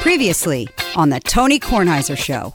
[0.00, 2.54] Previously on the Tony Kornheiser Show.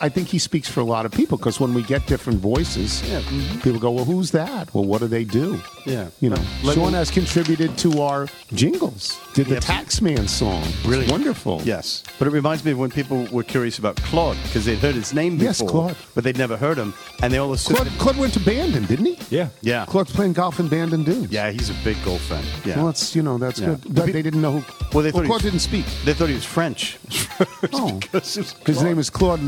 [0.00, 3.02] I think he speaks for a lot of people because when we get different voices,
[3.02, 3.60] mm-hmm.
[3.60, 4.72] people go, "Well, who's that?
[4.74, 6.08] Well, what do they do?" Yeah.
[6.20, 6.42] you know.
[6.64, 9.18] Let Sean me- has contributed to our jingles.
[9.34, 9.64] Did the Yep.
[9.64, 10.64] Taxman song?
[10.82, 11.10] Brilliant.
[11.12, 11.62] wonderful.
[11.64, 14.94] Yes, but it reminds me of when people were curious about Claude because they'd heard
[14.94, 15.96] his name before, Yes, Claude.
[16.14, 17.78] but they'd never heard him, and they all assumed.
[17.78, 19.18] Claude, Claude went to Bandon, didn't he?
[19.30, 19.48] Yeah.
[19.62, 21.30] Yeah, Claude's playing golf in Bandon Dunes.
[21.30, 22.44] yeah, he's a big golf fan.
[22.64, 23.66] Yeah, Well, that's you know that's Yeah.
[23.82, 23.94] good.
[23.94, 24.74] But they didn't know who.
[24.92, 25.84] Well, they thought he Claude was- didn't speak.
[26.04, 26.98] they thought he was French.
[27.72, 27.98] Oh.
[28.12, 29.40] Because was His name is Claude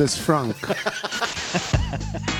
[0.45, 2.25] Lisfranc.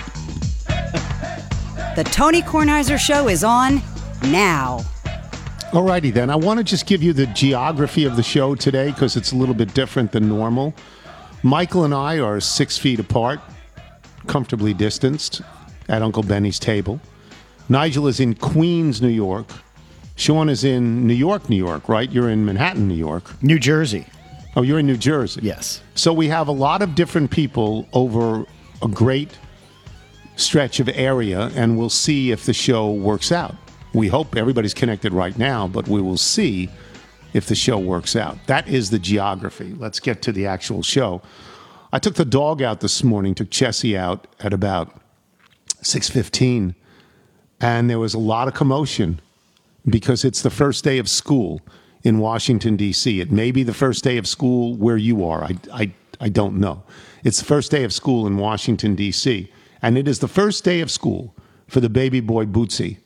[1.99, 3.83] The Tony Kornheiser Show is on
[4.23, 4.83] now.
[5.73, 6.31] Alrighty then.
[6.31, 9.35] I want to just give you the geography of the show today because it's a
[9.37, 10.75] little bit different than normal.
[11.43, 13.41] Michael and I are six feet apart,
[14.29, 15.43] comfortably distanced
[15.89, 17.01] at Uncle Benny's table.
[17.69, 19.49] Nigel is in Queens, New York.
[20.15, 22.09] Sean is in New York, New York, right?
[22.13, 23.43] You're in Manhattan, New York.
[23.43, 24.07] New Jersey.
[24.59, 25.41] Oh, you're in New Jersey.
[25.45, 25.83] Yes.
[25.95, 28.45] So we have a lot of different people over
[28.83, 29.39] a great
[30.35, 33.55] stretch of area, and we'll see if the show works out.
[33.95, 36.69] We hope everybody's connected right now, but we will see
[37.35, 38.37] if the show works out.
[38.49, 39.77] That is the geography.
[39.79, 41.23] Let's get to the actual show.
[41.93, 44.93] I took the dog out this morning, took Chessie out at about
[45.83, 46.75] 6:15,
[47.61, 49.21] and there was a lot of commotion
[49.89, 51.61] because it's the first day of school
[52.03, 53.21] in Washington D.C.
[53.21, 55.45] It may be the first day of school where you are.
[55.45, 56.83] I, I, I don't know.
[57.25, 59.51] It's the first day of school in Washington D.C.
[59.83, 61.35] and it is the first day of school
[61.67, 62.99] for the baby boy Bootsy.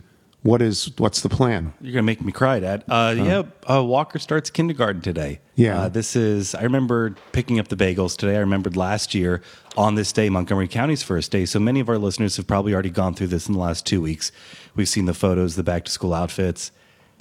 [0.43, 1.73] What is what's the plan?
[1.81, 2.83] You're gonna make me cry, Dad.
[2.89, 5.39] Uh, yeah, uh, Walker starts kindergarten today.
[5.55, 5.83] Yeah.
[5.83, 6.57] uh, this is.
[6.57, 8.35] I remember picking up the bagels today.
[8.35, 9.41] I remembered last year
[9.77, 11.47] on this day, Montgomery County's first day.
[11.47, 14.03] So many of our listeners have probably already gone through this in the last two
[14.03, 14.33] weeks.
[14.75, 16.73] We've seen the photos, the back to school outfits.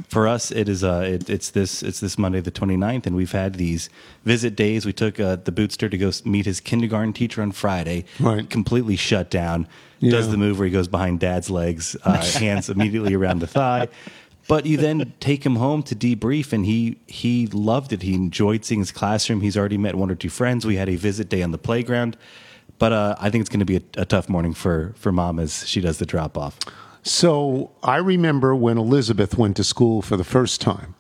[0.10, 3.32] For us, it is uh, it, it's this it's this Monday the 29th, and we've
[3.32, 3.90] had these
[4.24, 4.86] visit days.
[4.86, 8.06] We took uh, the bootster to go meet his kindergarten teacher on Friday.
[8.20, 8.50] Right.
[8.50, 9.68] completely shut down.
[10.00, 13.88] Does the move where he goes behind dad's legs, uh, hands immediately around the thigh.
[14.48, 18.02] But you then take him home to debrief, and he he loved it.
[18.02, 19.42] He enjoyed seeing his classroom.
[19.42, 20.66] He's already met one or two friends.
[20.66, 22.18] We had a visit day on the playground.
[22.80, 25.40] But uh, I think it's going to be a, a tough morning for for mom
[25.40, 26.58] as she does the drop off.
[27.04, 30.96] So I remember when Elizabeth went to school for the first time,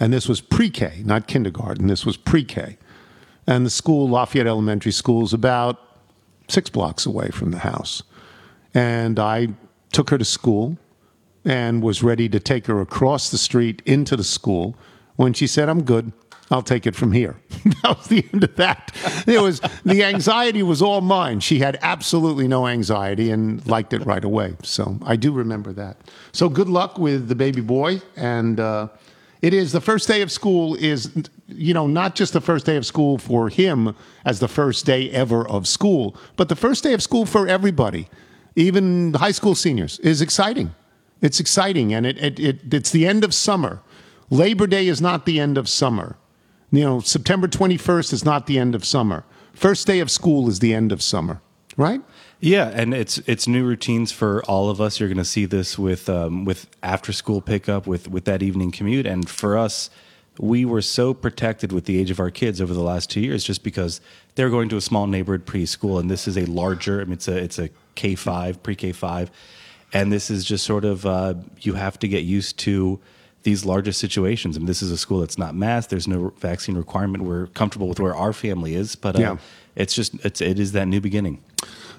[0.00, 1.86] and this was pre-K, not kindergarten.
[1.86, 2.78] This was pre-K,
[3.46, 5.78] and the school, Lafayette Elementary School, is about
[6.48, 8.02] six blocks away from the house.
[8.72, 9.48] And I
[9.92, 10.78] took her to school
[11.44, 14.76] and was ready to take her across the street into the school
[15.16, 16.12] when she said, I'm good.
[16.50, 17.36] I'll take it from here.
[17.64, 18.92] that was the end of that.
[19.26, 21.40] It was the anxiety was all mine.
[21.40, 24.56] She had absolutely no anxiety and liked it right away.
[24.62, 25.96] So I do remember that.
[26.32, 28.02] So good luck with the baby boy.
[28.16, 28.88] And uh,
[29.40, 31.12] it is the first day of school is
[31.48, 33.94] you know not just the first day of school for him
[34.24, 38.08] as the first day ever of school, but the first day of school for everybody,
[38.56, 40.74] even high school seniors, is exciting.
[41.20, 43.82] It's exciting, and it, it, it it's the end of summer.
[44.30, 46.16] Labor Day is not the end of summer.
[46.74, 49.24] You know, September 21st is not the end of summer.
[49.52, 51.40] First day of school is the end of summer,
[51.76, 52.00] right?
[52.40, 54.98] Yeah, and it's it's new routines for all of us.
[54.98, 58.72] You're going to see this with um, with after school pickup, with with that evening
[58.72, 59.88] commute, and for us,
[60.36, 63.44] we were so protected with the age of our kids over the last two years,
[63.44, 64.00] just because
[64.34, 67.00] they're going to a small neighborhood preschool, and this is a larger.
[67.00, 69.30] I mean, it's a it's a K five pre K five,
[69.92, 72.98] and this is just sort of uh, you have to get used to
[73.44, 74.56] these larger situations.
[74.56, 75.90] I mean, this is a school that's not masked.
[75.90, 77.24] There's no vaccine requirement.
[77.24, 79.36] We're comfortable with where our family is, but uh, Yeah.
[79.76, 81.42] it's just it's it is that new beginning.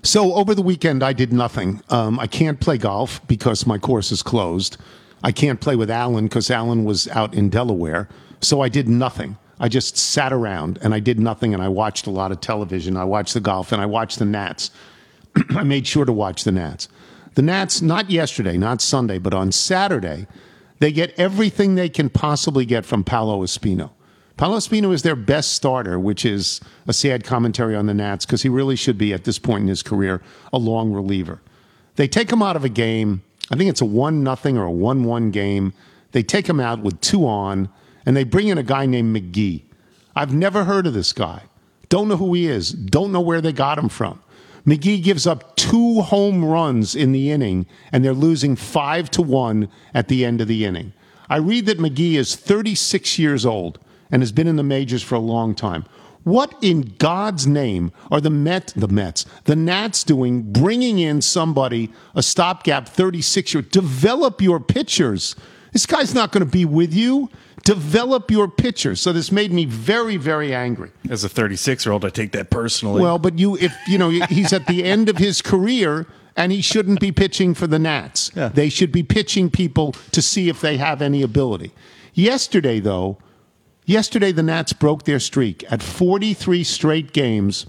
[0.03, 1.81] So over the weekend, I did nothing.
[1.89, 4.77] Um, I can't play golf because my course is closed.
[5.23, 8.07] I can't play with Alan because Alan was out in Delaware.
[8.41, 9.37] So I did nothing.
[9.59, 12.97] I just sat around and I did nothing and I watched a lot of television.
[12.97, 14.69] I watched the golf and I watched the Nats.
[15.55, 16.87] I made sure to watch the Nats.
[17.35, 20.27] The Nats, not yesterday, not Sunday, but on Saturday,
[20.79, 23.91] they get everything they can possibly get from Paolo Espino.
[24.37, 28.41] Paolo Espino is their best starter, which is a sad commentary on the Nats because
[28.41, 30.21] he really should be, at this point in his career,
[30.51, 31.39] a long reliever.
[31.95, 33.23] They take him out of a game.
[33.49, 35.73] I think it's a 1 nothing or a 1 1 game.
[36.11, 37.69] They take him out with two on,
[38.05, 39.63] and they bring in a guy named McGee.
[40.15, 41.43] I've never heard of this guy.
[41.87, 42.71] Don't know who he is.
[42.71, 44.21] Don't know where they got him from.
[44.65, 49.69] McGee gives up two home runs in the inning, and they're losing five to one
[49.93, 50.93] at the end of the inning.
[51.29, 53.79] I read that McGee is 36 years old
[54.11, 55.85] and has been in the majors for a long time.
[56.23, 61.91] What in God's name are the Met, the Mets, the Nats doing, bringing in somebody
[62.15, 63.61] a stopgap 36 year?
[63.61, 65.35] Develop your pitchers.
[65.71, 67.29] This guy's not going to be with you.
[67.65, 68.95] Develop your pitcher.
[68.95, 70.91] So this made me very, very angry.
[71.09, 73.01] As a 36 year old, I take that personally.
[73.01, 76.61] Well, but you, if you know, he's at the end of his career, and he
[76.61, 78.31] shouldn't be pitching for the Nats.
[78.35, 78.49] Yeah.
[78.49, 81.71] They should be pitching people to see if they have any ability.
[82.13, 83.17] Yesterday, though,
[83.85, 87.65] yesterday the Nats broke their streak at 43 straight games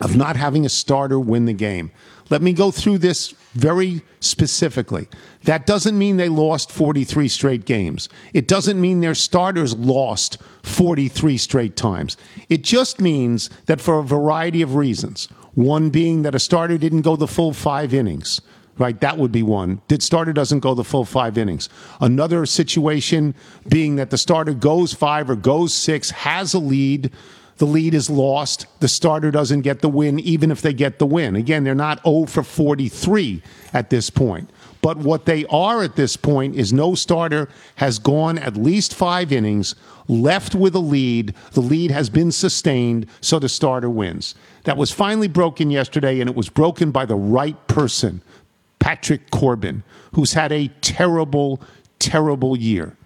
[0.00, 1.92] of not having a starter win the game.
[2.30, 5.08] Let me go through this very specifically.
[5.44, 8.08] That doesn't mean they lost 43 straight games.
[8.32, 12.16] It doesn't mean their starters lost 43 straight times.
[12.48, 17.02] It just means that for a variety of reasons, one being that a starter didn't
[17.02, 18.40] go the full five innings.
[18.76, 19.80] Right, that would be one.
[19.86, 21.68] Did starter doesn't go the full five innings.
[22.00, 23.36] Another situation
[23.68, 27.12] being that the starter goes five or goes six, has a lead,
[27.58, 28.66] the lead is lost.
[28.80, 31.36] The starter doesn't get the win, even if they get the win.
[31.36, 33.42] Again, they're not 0 for 43
[33.72, 34.50] at this point.
[34.82, 39.32] But what they are at this point is no starter has gone at least five
[39.32, 39.74] innings,
[40.08, 41.34] left with a lead.
[41.52, 44.34] The lead has been sustained, so the starter wins.
[44.64, 48.20] That was finally broken yesterday, and it was broken by the right person,
[48.78, 51.62] Patrick Corbin, who's had a terrible,
[51.98, 52.96] terrible year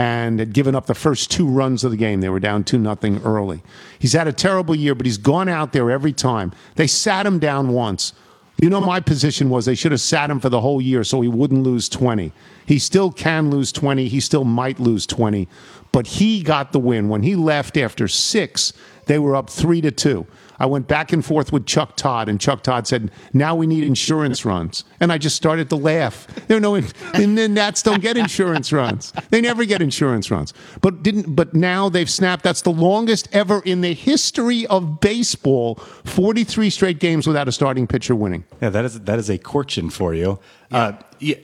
[0.00, 2.22] and had given up the first two runs of the game.
[2.22, 3.62] They were down 2 nothing early.
[3.98, 6.52] He's had a terrible year, but he's gone out there every time.
[6.76, 8.14] They sat him down once.
[8.56, 11.20] You know, my position was they should have sat him for the whole year so
[11.20, 12.32] he wouldn't lose 20.
[12.64, 14.08] He still can lose 20.
[14.08, 15.46] He still might lose 20.
[15.92, 17.10] But he got the win.
[17.10, 18.72] When he left after six,
[19.04, 20.26] they were up three to two.
[20.60, 23.82] I went back and forth with Chuck Todd, and Chuck Todd said, "Now we need
[23.82, 26.26] insurance runs," and I just started to laugh.
[26.46, 29.12] There are no, and the Nats don't get insurance runs.
[29.30, 30.52] They never get insurance runs.
[30.82, 31.34] But didn't.
[31.34, 32.44] But now they've snapped.
[32.44, 35.76] That's the longest ever in the history of baseball.
[36.04, 38.44] Forty-three straight games without a starting pitcher winning.
[38.60, 40.38] Yeah, that is that is a fortune for you.
[40.70, 41.34] Uh, yeah,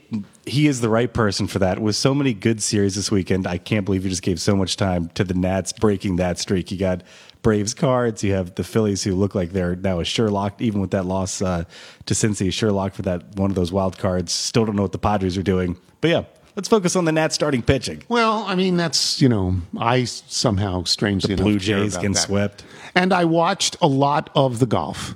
[0.45, 1.79] he is the right person for that.
[1.79, 4.77] With so many good series this weekend, I can't believe you just gave so much
[4.77, 6.71] time to the Nats breaking that streak.
[6.71, 7.03] You got
[7.41, 8.23] Braves cards.
[8.23, 11.05] You have the Phillies who look like they're now a sure lock, even with that
[11.05, 11.63] loss uh,
[12.05, 14.31] to Cincy, sure lock for that one of those wild cards.
[14.31, 16.23] Still don't know what the Padres are doing, but yeah.
[16.55, 18.01] Let's focus on the Nats starting pitching.
[18.09, 22.19] Well, I mean that's you know I somehow strangely the Blue Jays getting that.
[22.19, 22.63] swept.
[22.95, 25.15] and I watched a lot of the golf.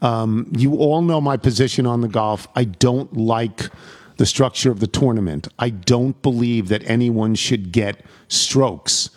[0.00, 2.48] Um, you all know my position on the golf.
[2.54, 3.68] I don't like
[4.16, 5.48] the structure of the tournament.
[5.58, 9.10] I don't believe that anyone should get strokes.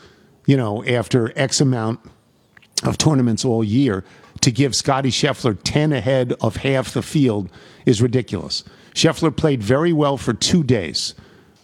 [0.46, 2.02] You know, after X amount
[2.84, 4.04] of tournaments all year,
[4.42, 7.50] to give Scottie Scheffler 10 ahead of half the field
[7.86, 8.64] is ridiculous.
[8.94, 11.14] Scheffler played very well for two days.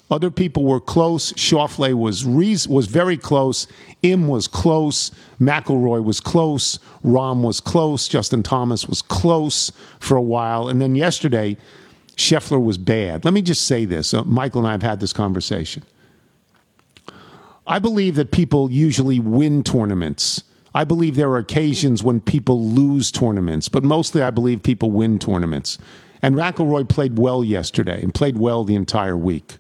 [0.10, 1.34] Other people were close.
[1.34, 3.68] Schauffele was was very close.
[4.04, 5.12] Im was close.
[5.40, 6.80] McIlroy was close.
[7.04, 8.08] Rahm was close.
[8.08, 10.69] Justin Thomas was close for a while.
[10.69, 11.58] And then yesterday,
[12.16, 13.25] Scheffler was bad.
[13.25, 14.14] Let me just say this.
[14.14, 15.84] Uh, Michael and I have had this conversation.
[17.68, 20.42] I believe that people usually win tournaments.
[20.78, 25.18] I believe there are occasions when people lose tournaments, but mostly I believe people win
[25.18, 25.80] tournaments.
[26.22, 29.58] And McIlroy played well yesterday and played well the entire week.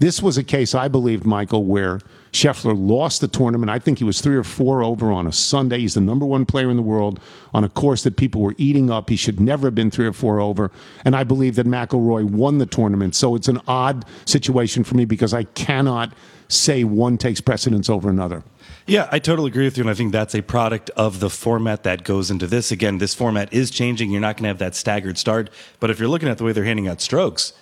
[0.00, 2.00] This was a case, I believe, Michael, where
[2.32, 3.70] Scheffler lost the tournament.
[3.70, 5.78] I think he was three or four over on a Sunday.
[5.78, 7.20] He's the number one player in the world
[7.54, 9.10] on a course that people were eating up.
[9.10, 10.72] He should never have been three or four over.
[11.04, 13.14] And I believe that McIlroy won the tournament.
[13.14, 16.12] So it's an odd situation for me because I cannot
[16.48, 18.42] say one takes precedence over another.
[18.88, 19.82] Yeah, I totally agree with you.
[19.82, 22.72] And I think that's a product of the format that goes into this.
[22.72, 24.10] Again, this format is changing.
[24.10, 25.50] You're not going to have that staggered start.
[25.78, 27.52] But if you're looking at the way they're handing out strokes,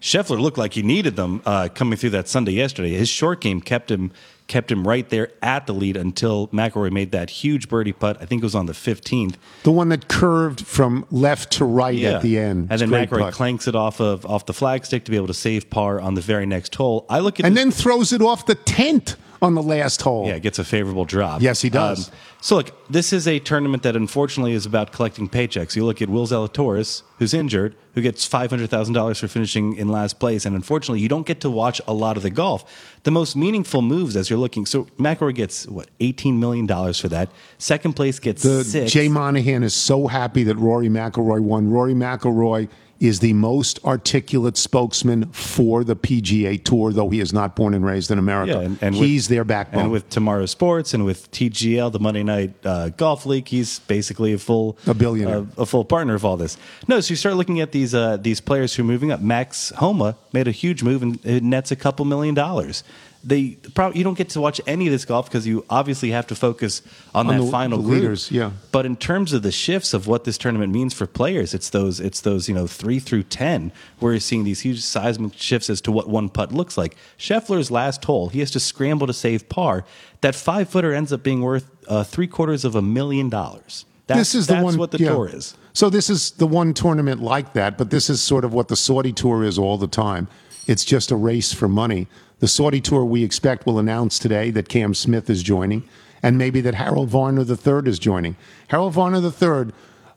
[0.00, 2.90] Scheffler looked like he needed them uh, coming through that Sunday yesterday.
[2.90, 4.12] His short game kept him
[4.46, 8.16] kept him right there at the lead until McIlroy made that huge birdie putt.
[8.20, 9.34] I think it was on the 15th.
[9.64, 12.68] The one that curved from left to right at the end.
[12.70, 13.34] And then McIlroy putt.
[13.34, 16.20] clanks it off of off the flagstick to be able to save par on the
[16.20, 17.06] very next hole.
[17.08, 20.26] I look at and this- then throws it off the tent on the last hole.
[20.26, 21.36] Yeah, gets a favorable drop.
[21.36, 22.10] Um, Yes, he does.
[22.40, 25.76] so look, this is a tournament that unfortunately is about collecting paychecks.
[25.76, 29.74] You look at Will Zalatoris, who's injured, who gets five hundred thousand dollars for finishing
[29.76, 32.64] in last place, and unfortunately, you don't get to watch a lot of the golf.
[33.04, 34.66] The most meaningful moves as you're looking.
[34.66, 37.30] So McIlroy gets what eighteen million dollars for that.
[37.58, 38.92] Second place gets The six.
[38.92, 41.70] Jay Monahan is so happy that Rory McIlroy won.
[41.70, 47.54] Rory McIlroy is the most articulate spokesman for the PGA Tour, though he is not
[47.54, 48.52] born and raised in America.
[48.52, 49.82] Yeah, and, and with- he's their backbone.
[49.82, 54.32] And with Tomorrow Sports and with TGL, the Monday Night uh, Golf League, he's basically
[54.32, 55.38] a full A billionaire.
[55.38, 56.56] uh, a full partner of all this.
[56.88, 59.20] No, so you start looking at these uh, these players who are moving up.
[59.20, 62.82] Max Homa made a huge move and it nets a couple million dollars.
[63.26, 66.28] They probably you don't get to watch any of this golf because you obviously have
[66.28, 66.80] to focus
[67.12, 68.02] on, On that the- final the group.
[68.02, 68.52] leaders, yeah.
[68.70, 71.98] But in terms of the shifts of what this tournament means for players, it's those
[71.98, 75.80] it's those you know three through ten where you're seeing these huge seismic shifts as
[75.82, 76.96] to what one putt looks like.
[77.18, 79.84] Scheffler's last hole, he has to scramble to save par.
[80.20, 83.84] That five footer ends up being worth uh, three quarters of a million dollars.
[84.06, 84.78] That's, this is the one.
[84.78, 85.10] what the yeah.
[85.10, 85.56] tour is.
[85.72, 88.76] So this is the one tournament like that, but this is sort of what the
[88.76, 90.28] Saudi tour is all the time.
[90.68, 92.06] It's just a race for money.
[92.38, 95.88] The Saudi tour we expect will announce today that Cam Smith is joining,
[96.22, 98.36] and maybe that Harold Varner III is joining.
[98.68, 99.72] Harold Varner III,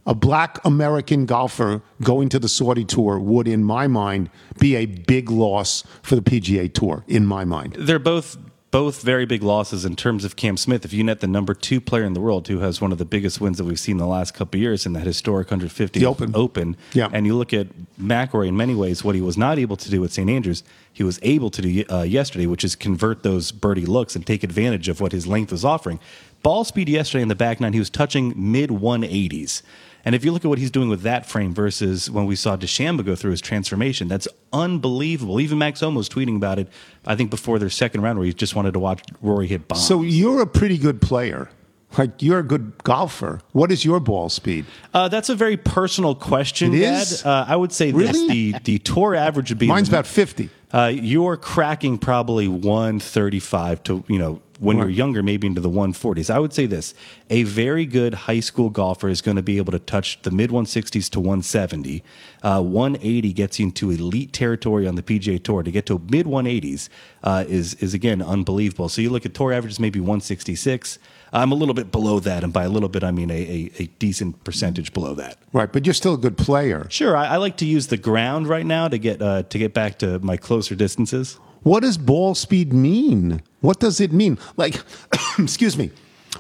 [0.06, 4.86] a black American golfer going to the Saudi tour, would, in my mind, be a
[4.86, 7.06] big loss for the PGA Tour.
[7.08, 8.38] In my mind, they're both
[8.72, 10.86] both very big losses in terms of Cam Smith.
[10.86, 13.06] If you net the number two player in the world who has one of the
[13.06, 16.06] biggest wins that we've seen in the last couple of years in that historic 150
[16.06, 16.32] Open.
[16.36, 17.10] Open, Yeah.
[17.12, 17.68] and you look at
[18.00, 21.04] McIlroy in many ways, what he was not able to do at St Andrews, he
[21.04, 24.88] was able to do uh, yesterday, which is convert those birdie looks and take advantage
[24.88, 26.00] of what his length was offering.
[26.44, 29.62] Ball speed yesterday in the back nine, he was touching mid 180s.
[30.06, 32.56] And if you look at what he's doing with that frame versus when we saw
[32.56, 35.40] DeChambeau go through his transformation, that's unbelievable.
[35.42, 36.68] Even Max Homa was tweeting about it,
[37.06, 39.86] I think, before their second round where he just wanted to watch Rory hit bombs.
[39.86, 41.50] so you're a pretty good player.
[41.98, 43.42] Like you're a good golfer.
[43.52, 44.66] What is your ball speed?
[44.94, 47.08] uh, that's a very personal question, It Dad.
[47.26, 50.52] Uh, I would say this the, the tour average would be Mine's about fifty.
[50.72, 56.30] Uh, you're cracking probably 135 to, you know, when you're younger, maybe into the 140s.
[56.30, 56.94] I would say this
[57.30, 60.50] a very good high school golfer is going to be able to touch the mid
[60.50, 62.04] 160s to 170.
[62.44, 65.64] Uh, 180 gets you into elite territory on the PGA Tour.
[65.64, 66.90] To get to mid 180s
[67.24, 68.90] uh, is, is, again, unbelievable.
[68.90, 71.00] So you look at tour averages, maybe 166.
[71.32, 72.44] I'm a little bit below that.
[72.44, 75.38] And by a little bit, I mean a, a, a decent percentage below that.
[75.54, 76.88] Right, but you're still a good player.
[76.90, 79.74] Sure, I, I like to use the ground right now to get uh, to get
[79.74, 81.40] back to my closer distances.
[81.62, 83.42] What does ball speed mean?
[83.62, 84.38] What does it mean?
[84.58, 84.82] Like,
[85.40, 85.92] excuse me.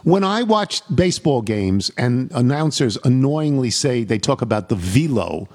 [0.03, 5.49] When I watch baseball games and announcers annoyingly say they talk about the velo,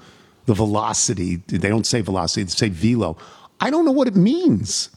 [0.45, 3.17] the velocity, they don't say velocity, they say velo.
[3.59, 4.89] I don't know what it means.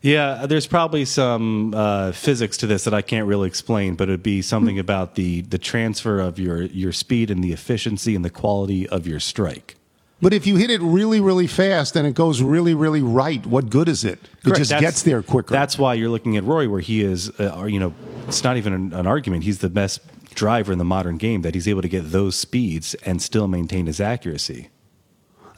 [0.00, 4.22] Yeah, there's probably some uh, physics to this that I can't really explain, but it'd
[4.22, 8.30] be something about the the transfer of your your speed and the efficiency and the
[8.30, 9.77] quality of your strike.
[10.20, 13.70] But if you hit it really, really fast and it goes really, really right, what
[13.70, 14.14] good is it?
[14.14, 14.58] It Correct.
[14.58, 15.52] just That's- gets there quicker.
[15.52, 17.94] That's why you're looking at Rory, where he is, uh, you know,
[18.26, 19.44] it's not even an, an argument.
[19.44, 20.00] He's the best
[20.34, 23.86] driver in the modern game that he's able to get those speeds and still maintain
[23.86, 24.70] his accuracy.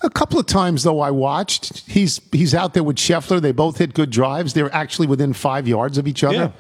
[0.03, 3.41] A couple of times though I watched, he's he's out there with Scheffler.
[3.41, 4.55] They both hit good drives.
[4.55, 6.35] They're actually within five yards of each other.
[6.35, 6.51] Yeah.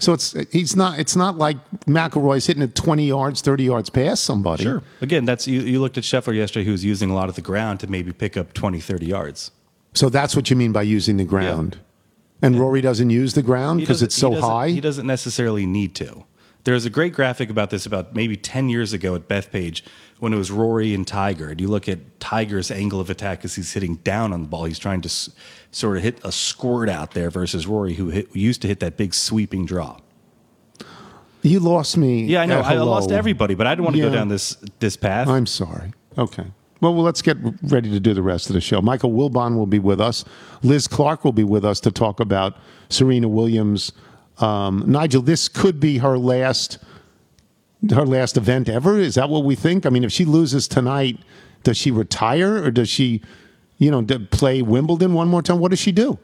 [0.00, 4.24] So it's he's not it's not like McIlroy's hitting it twenty yards, thirty yards past
[4.24, 4.64] somebody.
[4.64, 4.82] Sure.
[5.00, 7.42] Again, that's you, you looked at Scheffler yesterday, who was using a lot of the
[7.42, 9.50] ground to maybe pick up 20, 30 yards.
[9.92, 11.78] So that's what you mean by using the ground.
[12.42, 14.68] And Rory doesn't use the ground because it's so he high.
[14.70, 16.24] He doesn't necessarily need to.
[16.64, 19.82] There's a great graphic about this about maybe 10 years ago at Bethpage
[20.20, 21.48] when it was Rory and Tiger.
[21.50, 24.64] And you look at Tiger's angle of attack as he's hitting down on the ball.
[24.64, 25.30] He's trying to s-
[25.72, 28.80] sort of hit a squirt out there versus Rory, who, hit, who used to hit
[28.80, 29.96] that big sweeping draw.
[31.42, 32.24] You lost me.
[32.24, 32.60] Yeah, I know.
[32.60, 34.08] I lost everybody, but I didn't want to Yeah.
[34.10, 35.26] go down this this path.
[35.26, 35.92] I'm sorry.
[36.18, 36.44] Okay.
[36.82, 38.80] Well, well, let's get ready to do the rest of the show.
[38.82, 40.24] Michael Wilbon will be with us.
[40.62, 42.56] Liz Clark will be with us to talk about
[42.90, 43.92] Serena Williams.
[44.38, 46.78] Um, Nigel, this could be her last
[47.88, 48.98] her last event ever.
[48.98, 49.86] Is that what we think?
[49.86, 51.18] I mean, if she loses tonight,
[51.62, 53.22] does she retire or does she,
[53.78, 55.58] you know, play Wimbledon one more time?
[55.58, 56.18] What does she do?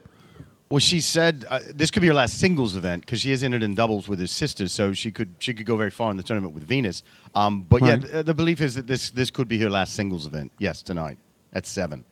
[0.69, 3.53] Well, she said uh, this could be her last singles event because she is in
[3.53, 6.17] it in doubles with his sister, so she could she could go very far in
[6.17, 7.03] the tournament with Venus.
[7.35, 8.01] Um, but Right.
[8.03, 10.51] yeah, th- the belief is that this this could be her last singles event.
[10.59, 11.17] Yes, tonight
[11.53, 12.03] at seven.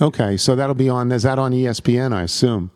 [0.00, 1.12] Okay, so that'll be on.
[1.12, 2.14] Is that on ESPN?
[2.14, 2.70] I assume.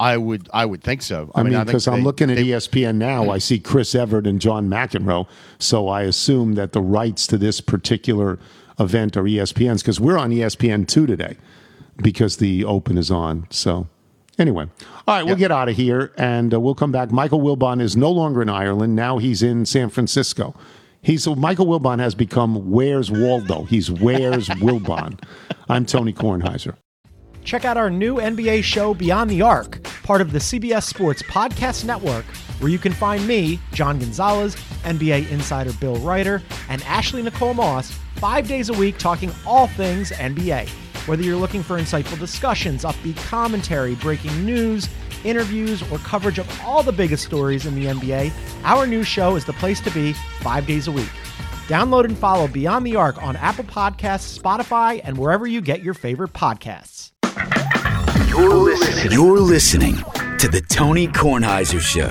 [0.00, 1.30] I would I would think so.
[1.34, 4.40] I, mean, because I'm they- looking at they- ESPN now, I see Chris Evert and
[4.40, 5.26] John McEnroe.
[5.58, 8.38] So I assume that the rights to this particular
[8.78, 11.36] event are ESPN's because we're on ESPN two today
[11.96, 13.48] because the Open is on.
[13.50, 13.88] So
[14.38, 14.66] anyway,
[15.08, 17.10] all right, we'll get out of here and uh, we'll come back.
[17.10, 18.94] Michael Wilbon is no longer in Ireland.
[18.94, 20.54] Now he's in San Francisco.
[21.02, 23.64] He's Michael Wilbon has become Where's Waldo.
[23.64, 25.20] He's Where's Wilbon.
[25.68, 26.76] I'm Tony Kornheiser.
[27.44, 31.84] Check out our new NBA show, Beyond the Arc, part of the CBS Sports Podcast
[31.84, 32.24] Network,
[32.60, 37.90] where you can find me, John Gonzalez, NBA insider Bill Reiter, and Ashley Nicole Moss
[38.16, 40.68] five days a week talking all things NBA.
[41.06, 44.88] Whether you're looking for insightful discussions, upbeat commentary, breaking news,
[45.24, 48.30] interviews, or coverage of all the biggest stories in the NBA,
[48.64, 51.10] our new show is the place to be five days a week.
[51.66, 55.94] Download and follow Beyond the Arc on Apple Podcasts, Spotify, and wherever you get your
[55.94, 56.97] favorite podcasts.
[58.28, 59.12] You're listening.
[59.12, 59.96] You're listening
[60.38, 62.10] to the Tony Kornheiser Show.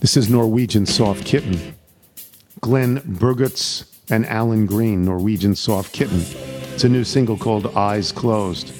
[0.00, 1.74] This is Norwegian Soft Kitten.
[2.60, 6.20] Glenn Burgutz and Alan Green, Norwegian Soft Kitten.
[6.72, 8.72] It's a new single called Eyes Closed.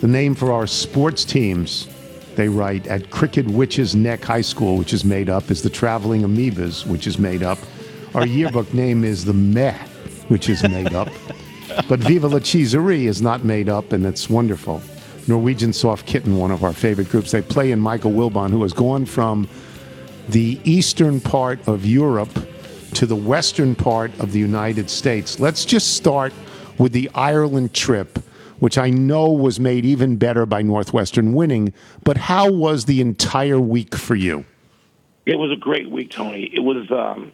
[0.00, 1.88] The name for our sports teams,
[2.34, 6.22] they write at Cricket Witches Neck High School, which is made up, is the Traveling
[6.22, 7.58] Amoebas, which is made up.
[8.14, 9.78] Our yearbook name is the Meh,
[10.32, 11.10] which is made up.
[11.88, 14.80] But Viva la Cheeserie is not made up, and it's wonderful.
[15.28, 17.30] Norwegian Soft Kitten, one of our favorite groups.
[17.32, 19.46] They play in Michael Wilbon, who has gone from
[20.30, 22.30] the eastern part of Europe
[22.94, 25.38] to the western part of the United States.
[25.38, 26.32] Let's just start
[26.78, 28.18] with the Ireland trip,
[28.58, 31.74] which I know was made even better by Northwestern winning.
[32.04, 34.46] But how was the entire week for you?
[35.26, 36.50] It was a great week, Tony.
[36.52, 37.32] It was um,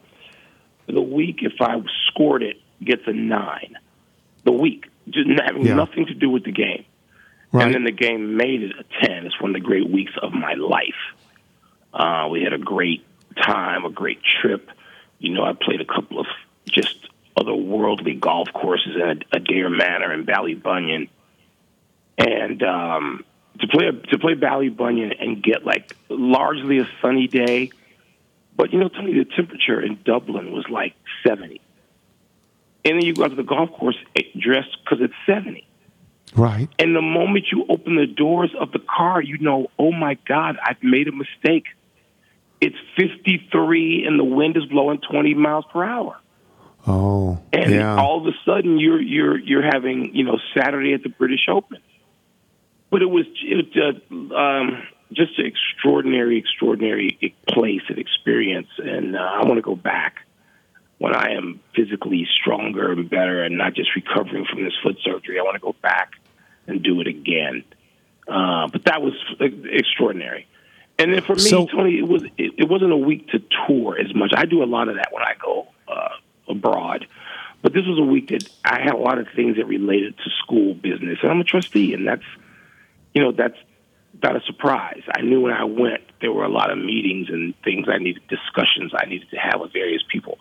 [0.89, 1.43] the week.
[1.43, 3.77] If I scored it, gets a nine.
[4.45, 5.75] The week, just having Yeah.
[5.75, 6.85] nothing to do with the game,
[7.53, 7.67] Right.
[7.67, 9.27] and then the game made it a ten.
[9.27, 10.97] It's one of the great weeks of my life.
[11.93, 13.05] Uh, we had a great
[13.37, 14.71] time, a great trip.
[15.19, 16.27] You know, I played a couple of
[16.71, 16.97] just
[17.39, 21.09] otherworldly golf courses at Adare Manor and Ballybunion,
[22.17, 23.25] and um,
[23.61, 27.71] to play a, to play Ballybunion and get like largely a sunny day.
[28.57, 30.95] But you know, Tony, the temperature in Dublin was like
[31.27, 31.61] seventy,
[32.89, 35.69] and then you go out to the golf course eh, dressed because it's seventy.
[36.37, 36.69] Right.
[36.79, 40.57] And the moment you open the doors of the car, you know, oh my God,
[40.63, 41.65] I've made a mistake.
[42.61, 46.19] It's 53 and the wind is blowing 20 miles per hour.
[46.87, 47.97] Oh, And yeah.
[47.97, 51.79] all of a sudden you're you're you're having, you know, Saturday at the British Open.
[52.91, 58.69] But it was it, uh, um, just an extraordinary, extraordinary place and experience.
[58.79, 60.27] And uh, I want to go back
[60.99, 65.39] when I am physically stronger and better and not just recovering from this foot surgery.
[65.39, 66.13] I want to go back
[66.67, 67.65] and do it again.
[68.27, 70.47] Uh, but that was extraordinary.
[70.99, 73.99] And then for me, So- Tony, it was it, it wasn't a week to tour
[73.99, 74.33] as much.
[74.37, 76.09] I do a lot of that when I go uh,
[76.49, 77.07] abroad.
[77.63, 80.31] But this was a week that I had a lot of things that related to
[80.43, 82.23] school business, and I'm a trustee, and that's
[83.15, 83.57] you know that's
[84.23, 85.03] not a surprise.
[85.13, 88.23] I knew when I went there were a lot of meetings and things I needed
[88.29, 90.39] discussions I needed to have with various people.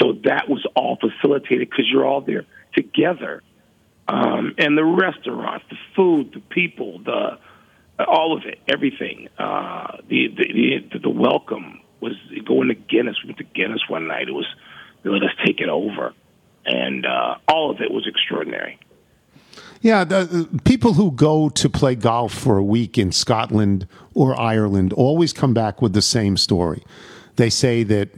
[0.00, 3.42] So that was all facilitated because you're all there together,
[4.08, 7.38] um, and the restaurants, the food, the people, the
[8.04, 9.28] all of it, everything.
[9.38, 12.14] Uh, the, the the the welcome was
[12.46, 13.16] going to Guinness.
[13.22, 14.28] We went to Guinness one night.
[14.28, 14.46] It was
[15.02, 16.14] they let us take it over,
[16.64, 18.78] and uh, all of it was extraordinary.
[19.80, 24.38] Yeah, the, the people who go to play golf for a week in Scotland or
[24.40, 26.84] Ireland always come back with the same story.
[27.34, 28.10] They say that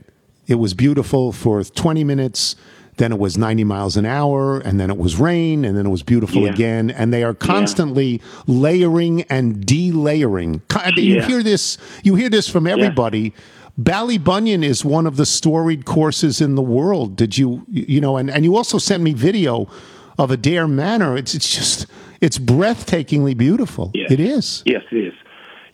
[0.47, 2.57] it was beautiful for 20 minutes,
[2.97, 5.91] then it was 90 miles an hour, and then it was rain, and then it
[5.91, 6.53] was beautiful Yeah.
[6.53, 6.91] again.
[6.91, 10.61] And they are constantly layering and delayering.
[10.97, 11.27] You Yeah.
[11.27, 11.77] hear this.
[12.05, 13.33] You hear this from everybody.
[13.81, 17.17] Ballybunion is one of the storied courses in the world.
[17.17, 19.67] Did you, you know, and, and you also sent me video
[20.17, 21.17] of Adare Manor.
[21.17, 21.87] It's it's just
[22.21, 23.91] it's breathtakingly beautiful.
[23.93, 24.13] Yes.
[24.13, 24.63] It is.
[24.65, 25.15] Yes, it is.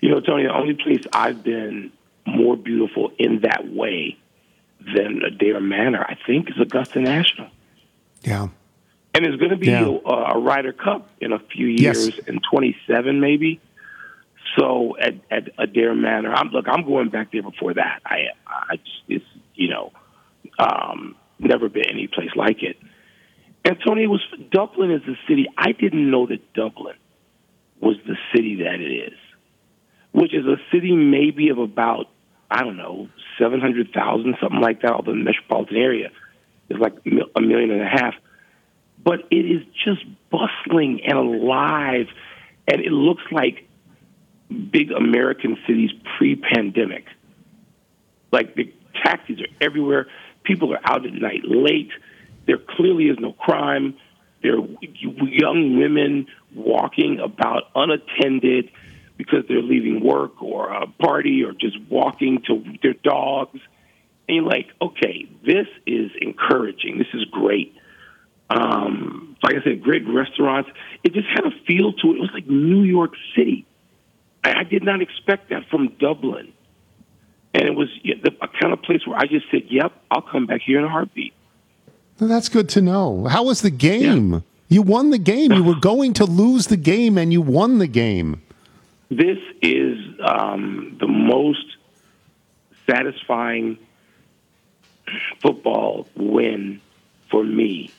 [0.00, 1.90] You know, Tony, the only place I've been
[2.26, 4.16] more beautiful in that way
[4.94, 7.48] than Adare Manor, I think, is Augusta National.
[8.22, 8.48] Yeah.
[9.14, 9.86] And there's going to be Yeah.
[10.04, 12.06] a, a Ryder Cup in a few Yes.
[12.06, 13.60] years, in 27 maybe.
[14.58, 18.00] So at, at Adare Manor, I'm look, I'm going back there before that.
[18.04, 19.92] I, I just, it's you know,
[20.58, 22.76] um, never been any place like it.
[23.64, 25.46] And Tony, it was Dublin is the city.
[25.56, 26.96] I didn't know that Dublin
[27.80, 29.18] was the city that it is,
[30.12, 32.08] which is a city maybe of about
[32.50, 33.08] I don't know
[33.38, 34.92] seven hundred thousand, something like that.
[34.92, 36.10] Although the metropolitan area
[36.68, 38.14] is like a million and a half
[39.02, 42.06] but it is just bustling and alive,
[42.68, 43.68] and it looks like
[44.70, 47.06] big American cities pre-pandemic.
[48.32, 50.06] Like the taxis are everywhere.
[50.44, 51.90] People are out at night late.
[52.46, 53.96] There clearly is no crime.
[54.42, 58.70] There are young women walking about unattended
[59.22, 63.60] because they're leaving work or a party or just walking to their dogs.
[64.28, 66.98] And you're like, okay, this is encouraging.
[66.98, 67.74] This is great
[68.50, 70.70] um, like I said, great restaurants.
[71.04, 72.16] It just had a feel to it.
[72.16, 73.64] It was like New York City.
[74.44, 76.52] I, I did not expect that from Dublin.
[77.54, 80.22] And it was yeah, the a kind of place where I just said, yep, I'll
[80.22, 81.32] come back here in a heartbeat.
[82.18, 83.26] Well, that's good to know.
[83.26, 84.44] How was the game?
[84.68, 85.52] You won the game.
[85.52, 88.42] You were going to lose the game, and you won the game.
[89.10, 91.66] This is um, the most
[92.88, 93.78] satisfying
[95.40, 96.80] football win
[97.30, 97.90] for me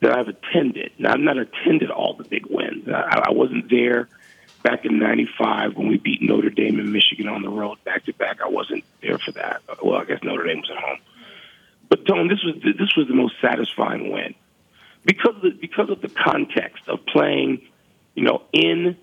[0.00, 0.92] that I've attended.
[0.98, 2.88] Now, I've not attended all the big wins.
[2.88, 4.08] I, I wasn't there
[4.62, 8.12] back in '95 when we beat Notre Dame and Michigan on the road back to
[8.12, 8.40] back.
[8.40, 9.62] I wasn't there for that.
[9.82, 10.98] Well, I guess Notre Dame was at home.
[11.88, 14.34] But Tone, this was this was the most satisfying win
[15.04, 17.62] because of the, because of the context of playing,
[18.14, 18.96] you know, in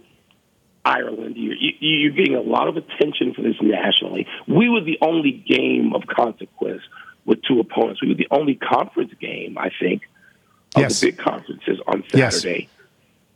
[0.85, 1.35] Ireland.
[1.37, 4.27] You're, you're getting a lot of attention for this nationally.
[4.47, 6.81] We were the only game of consequence
[7.25, 8.01] with two opponents.
[8.01, 10.03] We were the only conference game, I think,
[10.75, 10.99] of Yes.
[10.99, 12.59] the big conferences on Saturday.
[12.61, 12.69] Yes.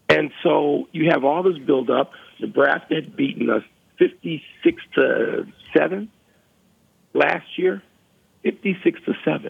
[0.09, 2.11] And so you have all this build up.
[2.39, 3.63] Nebraska had beaten us
[3.97, 6.09] 56 to 7
[7.13, 7.81] last year,
[8.43, 9.49] 56 to 7.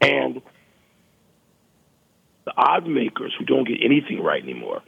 [0.00, 0.42] And
[2.44, 4.82] the odds makers who don't get anything right anymore,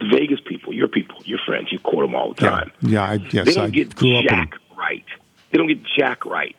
[0.00, 2.72] the Vegas people, your people, your friends, you quote them all the Yeah, time.
[2.80, 4.22] yeah, I, guess They don't I get up in.
[4.28, 5.04] Jack right.
[5.50, 6.56] They don't get Jack right.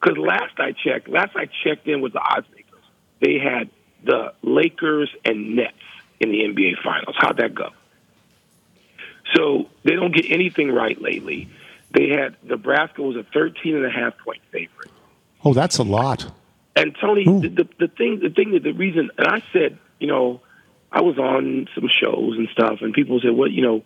[0.00, 2.84] Because last I checked, last I checked in with the odds makers,
[3.20, 3.68] they had
[4.04, 5.74] the Lakers and Nets
[6.20, 7.16] in the NBA Finals.
[7.18, 7.70] How'd that go?
[9.34, 11.48] So they don't get anything right lately.
[11.90, 14.90] They had Nebraska was a 13 and a half point favorite.
[15.44, 16.30] Oh, that's a lot.
[16.76, 20.06] And Tony, the, the, the thing, the thing that the reason, and I said, you
[20.06, 20.40] know,
[20.90, 23.84] I was on some shows and stuff, and people said, "What, you know,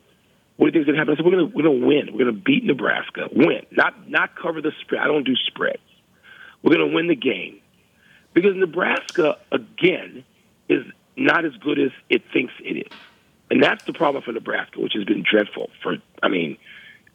[0.56, 2.12] what do you think's gonna happen?" I said, "We're gonna, we're gonna win.
[2.12, 3.28] We're gonna beat Nebraska.
[3.32, 5.02] Win, not not cover the spread.
[5.02, 5.82] I don't do spreads.
[6.62, 7.60] We're gonna win the game
[8.34, 10.24] because Nebraska again
[10.68, 10.84] is
[11.16, 12.92] not as good as it thinks it is,
[13.50, 16.56] and that's the problem for Nebraska, which has been dreadful for, I mean,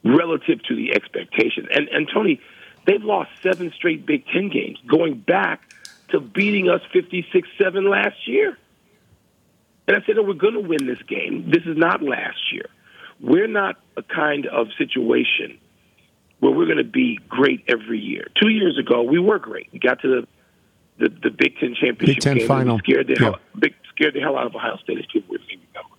[0.04, 1.68] relative to the expectations.
[1.74, 2.42] And and Tony,
[2.86, 5.62] they've lost seven straight Big Ten games, going back
[6.10, 8.58] to beating us 56-7 last year.
[9.88, 11.50] And I said, no, we're going to win this game.
[11.50, 12.66] This is not last year.
[13.22, 15.58] We're not a kind of situation
[16.40, 18.28] where we're going to be great every year.
[18.42, 19.70] Two years ago, we were great.
[19.72, 20.28] We got to the
[21.00, 22.48] the, the Big Ten championship Big Ten game.
[22.48, 22.80] final.
[22.80, 23.24] Scared the Yeah.
[23.32, 25.96] hell big, scared the hell out of Ohio State as people remember.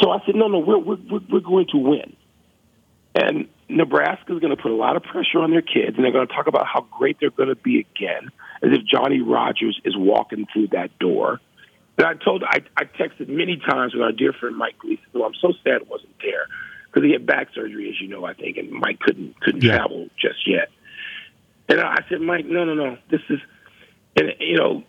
[0.00, 2.16] So I said, no, no, we're we're we're, we're going to win.
[3.14, 6.12] And Nebraska is going to put a lot of pressure on their kids, and they're
[6.12, 8.30] going to talk about how great they're going to be again,
[8.62, 11.40] as if Johnny Rodgers is walking through that door.
[12.00, 15.22] And I told, I, I texted many times with our dear friend Mike Gleason, who
[15.22, 16.46] I'm so sad wasn't there
[16.86, 19.76] because he had back surgery, as you know, I think, and Mike couldn't couldn't Yeah.
[19.76, 20.70] travel just yet.
[21.68, 23.38] And I said, Mike, no, no, no, this is,
[24.16, 24.82] and you know,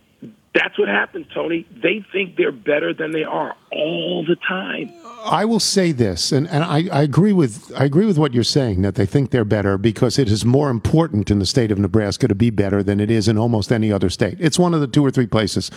[0.56, 1.68] that's what happens, Tony.
[1.84, 4.94] They think they're better than they are all the time.
[5.26, 8.44] I will say this, and, and I, I agree with I agree with what you're
[8.46, 11.78] saying that they think they're better because it is more important in the state of
[11.78, 14.38] Nebraska to be better than it is in almost any other state.
[14.40, 15.68] It's one of the two or three places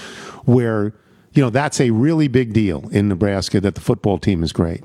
[0.45, 0.93] where
[1.35, 4.83] you know that's a really big deal in Nebraska that the football team is great.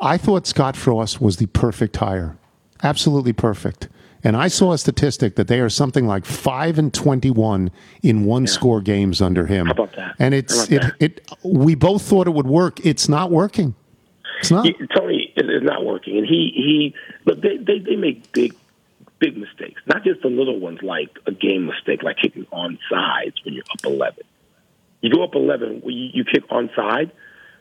[0.00, 2.36] I thought Scott Frost was the perfect hire,
[2.82, 3.88] absolutely perfect.
[4.24, 7.72] And I saw a statistic that they are something like five and twenty-one
[8.04, 9.66] in one-score games under him.
[9.66, 10.14] How about that?
[10.20, 11.32] And it's How about it, it.
[11.42, 12.78] We both thought it would work.
[12.86, 13.74] It's not working.
[14.38, 14.64] It's not.
[14.64, 16.94] He, Tony is not working, and he he.
[17.24, 18.54] But they, they they make big
[19.18, 23.44] big mistakes, not just the little ones like a game mistake, like kicking on sides
[23.44, 24.22] when you're up eleven.
[25.02, 27.12] You go up eleven, well, you, you kick on side.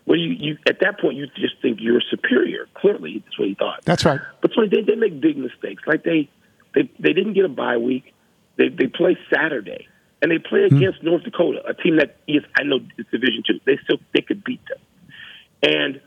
[0.06, 2.68] Well, you, you at that point you just think you're superior.
[2.76, 3.84] Clearly, that's what he thought.
[3.84, 4.20] That's right.
[4.42, 5.84] But Tony, they, they make big mistakes.
[5.86, 6.30] Like they,
[6.74, 8.14] they they didn't get a bye week.
[8.58, 9.88] They they play Saturday,
[10.22, 10.78] and they play hmm.
[10.78, 13.60] against North Dakota, a team that is I know is Division two.
[13.66, 14.80] They still they could beat them,
[15.64, 16.02] and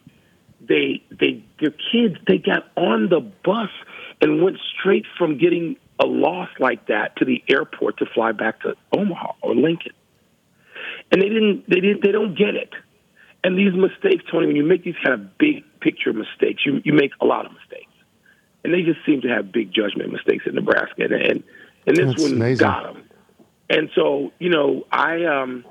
[0.60, 3.70] they they their kids they got on the bus
[4.20, 8.60] and went straight from getting a loss like that to the airport to fly back
[8.62, 9.92] to Omaha or Lincoln,
[11.10, 12.72] and they didn't they didn't they don't get it.
[13.42, 16.92] And these mistakes, Tony, when you make these kind of big picture mistakes, you you
[16.92, 17.90] make a lot of mistakes
[18.64, 21.42] and they just seem to have big judgment mistakes in Nebraska, and and,
[21.86, 22.66] and this That's one amazing.
[22.66, 23.02] got them.
[23.68, 25.64] And so, you know, I um,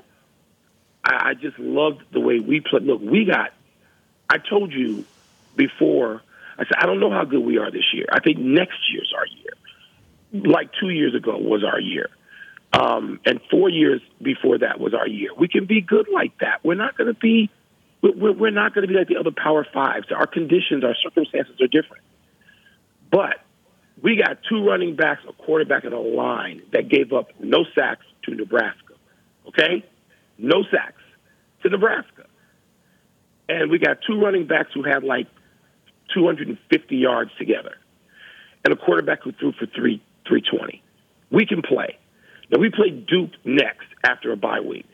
[1.04, 2.84] I, I just loved the way we played.
[2.84, 3.52] Look, we got.
[4.30, 5.04] I told you
[5.56, 6.22] before.
[6.56, 8.06] I said I don't know how good we are this year.
[8.12, 10.44] I think next year's our year.
[10.46, 12.08] Like two years ago was our year,
[12.74, 15.30] um, and four years before that was our year.
[15.38, 16.64] We can be good like that.
[16.64, 17.50] We're not going to be.
[18.02, 20.06] We're, we're not going to be like the other Power Fives.
[20.14, 22.02] Our conditions, our circumstances are different.
[23.10, 23.36] But
[24.02, 28.04] we got two running backs, a quarterback, and a line that gave up no sacks
[28.24, 28.94] to Nebraska.
[29.48, 29.84] Okay?
[30.36, 31.00] No sacks
[31.62, 32.26] to Nebraska.
[33.48, 35.28] And we got two running backs who had like
[36.12, 37.76] 250 yards together,
[38.64, 40.82] and a quarterback who threw for three 320.
[41.30, 41.98] We can play.
[42.50, 44.86] Now we play Duke next after a bye week,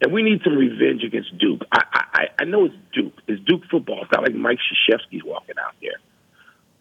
[0.00, 1.62] and we need some revenge against Duke.
[1.72, 3.14] I I, I know it's Duke.
[3.26, 4.02] It's Duke football.
[4.02, 5.98] It's not like Mike Krzyzewski's walking out there.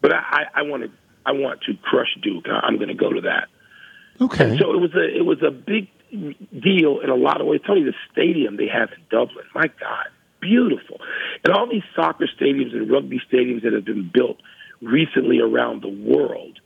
[0.02, 0.90] But I, I want to
[1.26, 2.46] I want to crush Duke.
[2.48, 3.48] I- I'm going to go to that.
[4.22, 4.50] Okay.
[4.52, 7.62] And so it was a it was a big deal in a lot of ways.
[7.66, 10.08] Tony, the stadium they have in Dublin, my God,
[10.42, 11.00] beautiful.
[11.44, 14.38] And all these soccer stadiums and rugby stadiums that have been built
[14.82, 16.60] recently around the world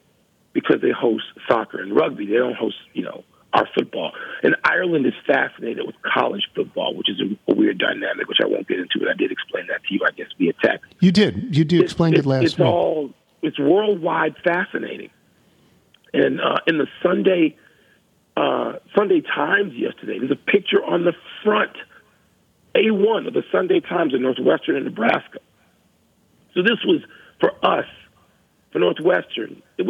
[0.53, 2.25] because they host soccer and rugby.
[2.27, 3.23] They don't host, you know,
[3.53, 4.11] our football.
[4.41, 8.47] And Ireland is fascinated with college football, which is a, a weird dynamic, which I
[8.47, 8.99] won't get into.
[8.99, 10.93] But I did explain that to you, I guess, via text.
[10.99, 11.55] You did.
[11.55, 12.67] You did explain it last it's week.
[12.67, 15.09] all it's worldwide fascinating.
[16.13, 17.57] And uh, in the Sunday
[18.35, 21.13] uh, Sunday Times yesterday, there's a picture on the
[21.43, 21.75] front
[22.75, 25.39] A1 of the Sunday Times in Northwestern and Nebraska.
[26.55, 27.01] So this was
[27.39, 27.85] for us,
[28.71, 29.61] for Northwestern.
[29.77, 29.85] It,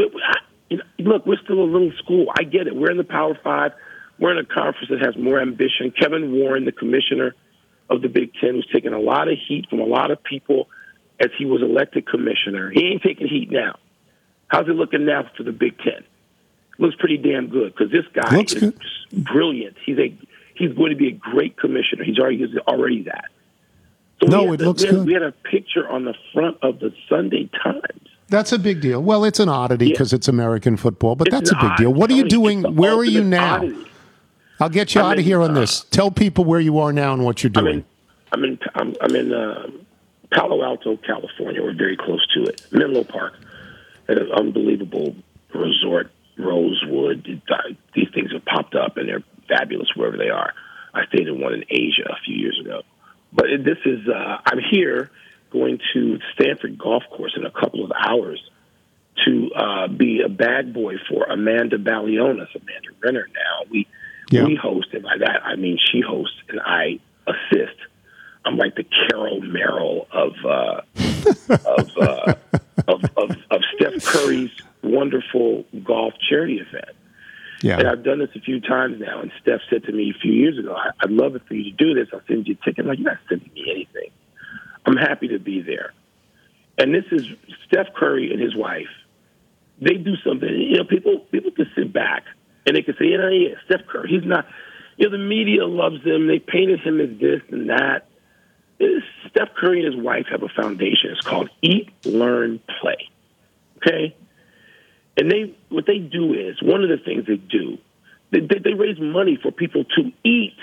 [0.73, 2.27] you know, look, we're still a little school.
[2.38, 2.75] I get it.
[2.75, 3.73] We're in the Power Five.
[4.19, 5.91] We're in a conference that has more ambition.
[5.91, 7.36] Kevin Warren, the commissioner
[7.89, 10.69] of the Big Ten, was taking a lot of heat from a lot of people
[11.19, 12.69] as he was elected commissioner.
[12.71, 13.77] He ain't taking heat now.
[14.47, 16.03] How's it looking now for the Big Ten?
[16.77, 19.23] Looks pretty damn good because this guy Looks is good.
[19.25, 19.77] brilliant.
[19.86, 20.15] He's a
[20.55, 22.03] he's going to be a great commissioner.
[22.03, 23.25] He's already he's already that.
[24.21, 25.05] So No, it the- looks we had, good.
[25.07, 28.07] We had a picture on the front of the Sunday Times.
[28.33, 28.99] That's a big deal.
[29.01, 29.91] Well, it's an oddity Yeah.
[29.91, 31.93] because it's American football, but It's that's a big deal.
[31.93, 32.63] What are you doing?
[32.75, 33.57] Where are you now?
[33.57, 33.75] oddity.
[34.59, 35.81] I'll get you I'm out of here on uh, this.
[35.91, 37.77] Tell people where you are now and what you're I'm doing.
[37.77, 37.85] in
[38.31, 39.67] I'm in I'm, I'm in uh,
[40.31, 41.61] Palo Alto, California.
[41.61, 42.65] We're very close to it.
[42.71, 43.33] Menlo Park,
[44.07, 45.15] an unbelievable
[45.53, 47.39] resort, Rosewood.
[47.51, 47.55] Uh,
[47.93, 50.53] These things have popped up and they're fabulous wherever they are.
[50.95, 52.81] I stayed in one in Asia a few years ago,
[53.31, 55.11] but this is uh, I'm here
[55.53, 58.41] going to Stanford Golf Course in a couple of hours
[59.25, 63.27] to uh, be a bag boy for Amanda Balionis, Amanda Renner.
[63.33, 63.87] Now we
[64.31, 64.45] Yeah.
[64.45, 67.77] we host, and by that I mean she hosts and I assist.
[68.45, 70.81] I'm like the Carol Merrill of uh,
[71.49, 72.33] of, uh,
[72.87, 76.89] of of of Steph Curry's wonderful golf charity event.
[77.61, 77.79] Yeah.
[77.79, 77.87] And.
[77.87, 79.21] I've done this a few times now.
[79.21, 81.71] And Steph said to me a few years ago, I- "I'd love it for you
[81.71, 82.09] to do this.
[82.11, 84.09] I'll send you a ticket." I'm like, "You're not sending me anything.
[84.85, 85.93] I'm happy to be there."
[86.77, 87.25] And this is
[87.67, 88.89] Steph Curry and his wife.
[89.79, 90.49] They do something.
[90.49, 92.25] You know, people people can sit back
[92.65, 94.09] and they can say, "You know, yeah, Steph Curry.
[94.09, 94.47] He's not."
[94.97, 96.27] You know, the media loves him.
[96.27, 98.07] They painted him as this and that.
[99.29, 101.11] Steph Curry and his wife have a foundation.
[101.11, 103.09] It's called Eat, Learn, Play.
[103.77, 104.15] Okay,
[105.17, 107.77] and they what they do is one of the things they do.
[108.31, 110.57] They, they, they raise money for people to eat.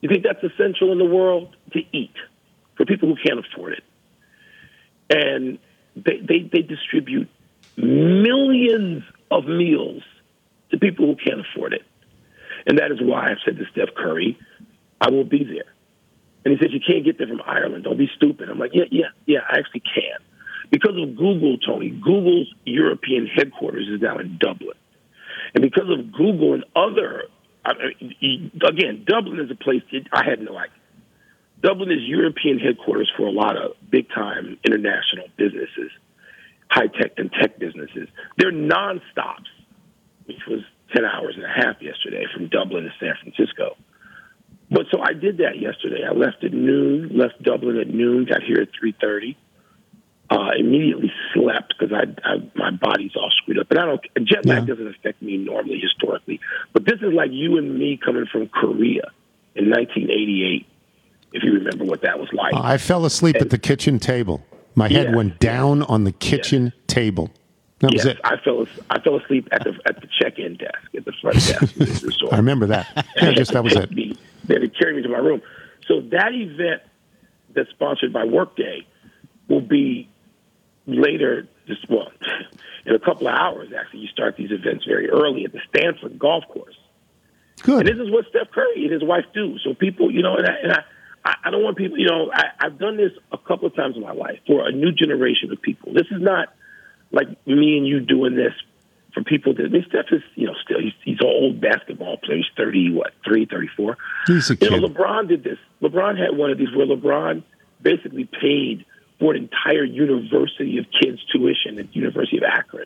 [0.00, 2.14] You think that's essential in the world to eat
[2.78, 3.84] for people who can't afford it,
[5.10, 5.58] and
[5.94, 7.28] they they, they distribute
[7.76, 10.02] millions of meals
[10.70, 11.82] to people who can't afford it,
[12.66, 14.38] and that is why I've said to Steph Curry,
[15.00, 15.72] I will be there.
[16.44, 17.84] And he said, You can't get there from Ireland.
[17.84, 18.48] Don't be stupid.
[18.48, 20.18] I'm like, Yeah, yeah, yeah, I actually can.
[20.70, 24.76] Because of Google, Tony, Google's European headquarters is now in Dublin.
[25.54, 27.24] And because of Google and other,
[27.64, 27.72] I
[28.20, 30.74] mean, again, Dublin is a place that I had no idea.
[31.62, 35.90] Dublin is European headquarters for a lot of big time international businesses,
[36.70, 38.08] high tech and tech businesses.
[38.36, 39.50] They're non-stops,
[40.26, 40.60] which was
[40.94, 43.76] 10 hours and a half yesterday from Dublin to San Francisco.
[44.70, 46.04] But so I did that yesterday.
[46.08, 49.36] I left at noon, left Dublin at noon, got here at 3.30.
[50.30, 53.70] Uh, immediately slept because I, I my body's all screwed up.
[53.70, 54.74] And I don't jet lag Yeah.
[54.74, 56.38] doesn't affect me normally historically,
[56.74, 59.08] but this is like you and me coming from Korea
[59.54, 60.66] in 1988.
[61.32, 62.54] If you remember what that was like.
[62.54, 64.44] I fell asleep at the kitchen table.
[64.74, 65.16] My head Yeah.
[65.16, 67.30] went down on the kitchen table.
[67.80, 68.18] That was it.
[68.24, 71.62] I fell I fell asleep at the at the check-in desk at the front desk.
[71.62, 72.32] of this resort.
[72.32, 73.06] I remember that.
[73.16, 73.90] Yeah, just that was it.
[74.44, 75.42] They had to carry me to my room.
[75.86, 76.80] So that event
[77.54, 78.86] that's sponsored by Workday
[79.48, 80.08] will be
[80.86, 81.46] later.
[81.68, 82.10] This well,
[82.86, 83.68] in a couple of hours.
[83.78, 86.76] Actually, you start these events very early at the Stanford Golf Course.
[87.62, 87.86] Good.
[87.86, 89.58] And this is what Steph Curry and his wife do.
[89.58, 90.82] So people, you know, and I, and I,
[91.28, 93.96] I- I don't want people, you know, I, I've done this a couple of times
[93.96, 95.92] in my life for a new generation of people.
[95.92, 96.48] This is not
[97.12, 98.52] like me and you doing this
[99.14, 102.16] for people that, I mean, Steph is, you know, still, he's, he's an old basketball
[102.18, 102.38] player.
[102.38, 103.96] He's 30, what, three, 34.
[104.26, 104.94] He's a You know, kid.
[104.96, 105.58] LeBron did this.
[105.82, 107.42] LeBron had one of these where LeBron
[107.82, 108.84] basically paid
[109.18, 112.84] for an entire university of kids' tuition at the University of Akron.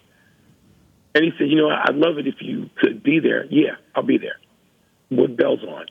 [1.15, 3.45] And he said, you know, I'd love it if you could be there.
[3.47, 4.37] Yeah, I'll be there
[5.11, 5.87] with bells on.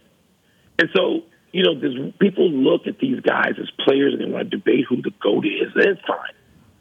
[0.80, 4.50] And so, you know, there's people look at these guys as players and they want
[4.50, 5.72] to debate who the GOAT is.
[5.76, 6.34] And it's fine.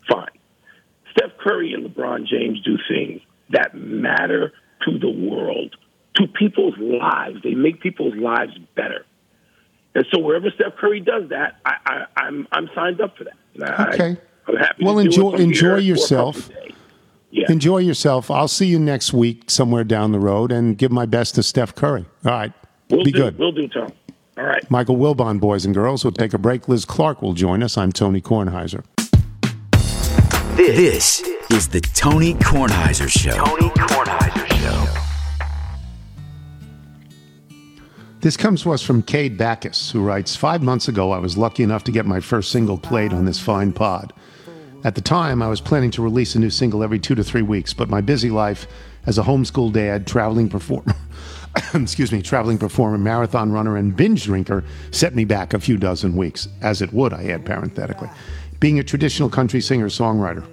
[0.09, 0.30] Fine.
[1.12, 4.52] Steph Curry and LeBron James do things that matter
[4.87, 5.74] to the world,
[6.16, 7.38] to people's lives.
[7.42, 9.04] They make people's lives better.
[9.94, 13.35] And so wherever Steph Curry does that, I, I, I'm I'm signed up for that.
[13.54, 14.16] And I, Okay.
[14.46, 14.85] I'm happy.
[14.85, 16.37] Well, to do it enjoy- enjoy here for a yourself.
[16.37, 16.76] couple of days.
[17.33, 17.52] Yeah.
[17.52, 18.30] Enjoy yourself.
[18.30, 21.74] I'll see you next week somewhere down the road and give my best to Steph
[21.74, 22.04] Curry.
[22.24, 22.52] All right.
[22.88, 23.18] We'll Be do.
[23.18, 23.38] good.
[23.38, 23.92] We'll do, Tom.
[24.40, 24.68] All right.
[24.70, 26.03] Michael Wilbon, boys and girls.
[26.03, 26.66] We'll take a break.
[26.66, 27.76] Liz Clark will join us.
[27.76, 28.83] I'm Tony Kornheiser.
[30.57, 33.33] This is the Tony Kornheiser Show.
[33.33, 34.87] Tony Kornheiser Show.
[38.22, 41.62] This comes to us from Cade Backus, who writes Five months ago, I was lucky
[41.62, 44.14] enough to get my first single played on this fine pod.
[44.85, 47.42] At the time, I was planning to release a new single every two to three
[47.42, 48.66] weeks, but my busy life
[49.05, 50.94] as a homeschool dad, traveling performer,
[51.74, 56.16] excuse me, traveling performer, marathon runner, and binge drinker set me back a few dozen
[56.16, 58.08] weeks, as it would, I add parenthetically.
[58.60, 60.46] Being a traditional country singer songwriter,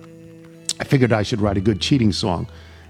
[0.80, 2.48] I figured I should write a good cheating song.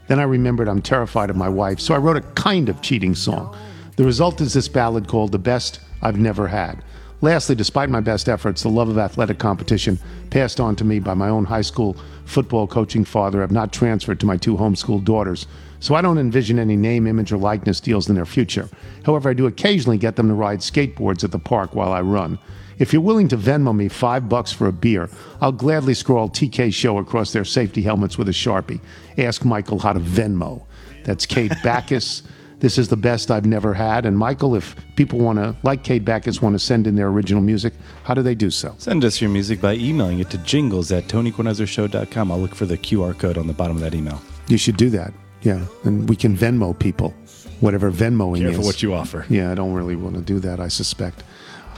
[0.07, 3.15] Then I remembered I'm terrified of my wife, so I wrote a kind of cheating
[3.15, 3.55] song.
[3.97, 6.83] The result is this ballad called The Best I've Never Had.
[7.19, 9.97] Lastly, despite my best efforts, the love of athletic competition
[10.29, 14.19] passed on to me by my own high school football coaching father have not transferred
[14.19, 15.47] to my two homeschooled daughters,
[15.79, 18.69] so I don't envision any name, image, or likeness deals in their future.
[19.05, 22.39] However, I do occasionally get them to ride skateboards at the park while I run.
[22.79, 25.09] If you're willing to Venmo me five bucks for a beer,
[25.41, 28.81] I'll gladly scroll TK Show across their safety helmets with a Sharpie.
[29.17, 30.63] Ask Michael how to Venmo.
[31.03, 32.23] That's Kate Backus.
[32.59, 34.05] This is the best I've never had.
[34.07, 37.39] And Michael, if people want to, like Kate Backus, want to send in their original
[37.39, 37.71] music,
[38.03, 38.73] how do they do so?
[38.79, 42.31] Send us your music by emailing it to jingles at tonykornheisershow.com.
[42.31, 44.19] I'll look for the QR code on the bottom of that email.
[44.47, 45.13] You should do that.
[45.47, 45.65] Yeah.
[45.85, 47.13] And we can Venmo people,
[47.61, 48.65] whatever Venmoing Careful is.
[48.65, 49.25] what you offer.
[49.29, 51.23] Yeah, I don't really want to do that, I suspect.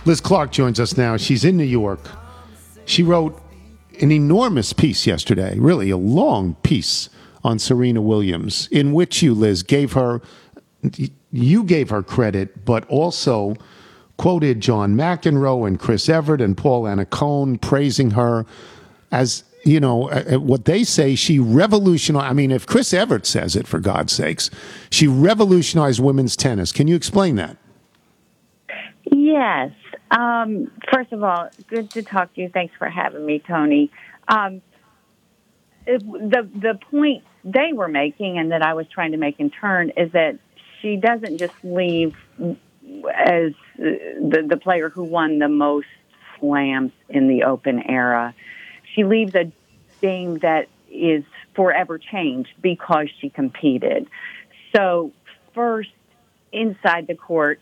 [0.05, 1.17] Liz Clark joins us now.
[1.17, 1.99] She's in New York.
[2.85, 3.39] She wrote
[4.01, 7.09] an enormous piece yesterday, really a long piece
[7.43, 10.19] on Serena Williams, in which you, Liz, gave her
[11.31, 13.55] you gave her credit, but also
[14.17, 18.47] quoted John McEnroe and Chris Evert and Paul Annacone praising her
[19.11, 23.25] as you know uh, uh, what they say she revolutionized i mean if chris evert
[23.25, 24.49] says it for god's sakes
[24.89, 27.57] she revolutionized women's tennis can you explain that
[29.11, 29.71] Yes.
[30.11, 32.49] Um, first of all, good to talk to you.
[32.49, 33.91] Thanks for having me, Tony.
[34.27, 34.61] Um,
[35.85, 39.91] the the point they were making, and that I was trying to make in turn,
[39.97, 40.39] is that
[40.81, 45.87] she doesn't just leave as the the player who won the most
[46.39, 48.33] slams in the Open era.
[48.93, 49.51] She leaves a
[50.01, 51.23] game that is
[51.55, 54.07] forever changed because she competed.
[54.75, 55.11] So
[55.53, 55.89] first,
[56.51, 57.59] inside the court,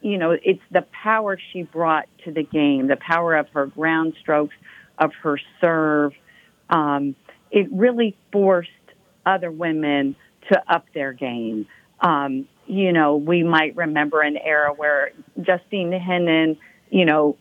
[0.00, 4.14] you know, it's the power she brought to the game, the power of her ground
[4.20, 4.54] strokes,
[4.98, 6.12] of her serve.
[6.70, 7.16] Um,
[7.50, 8.70] it really forced
[9.24, 10.14] other women
[10.50, 11.66] to up their game.
[12.00, 15.10] Um, you know, we might remember an era where
[15.40, 16.58] Justine Henin,
[16.90, 17.36] you know,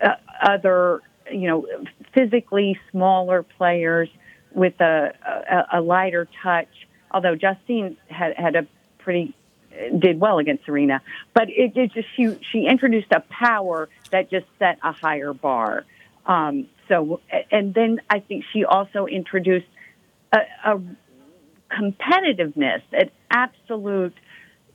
[0.00, 1.00] uh, other,
[1.32, 1.66] you know,
[2.14, 4.08] physically smaller players
[4.52, 5.14] with a,
[5.72, 6.68] a, a lighter touch.
[7.10, 8.66] Although Justine had, had a
[8.98, 9.34] pretty
[9.98, 11.00] did well against Serena,
[11.32, 15.84] but it, it just she she introduced a power that just set a higher bar.
[16.26, 19.66] Um, so, and then I think she also introduced
[20.32, 20.80] a, a
[21.70, 24.14] competitiveness, an absolute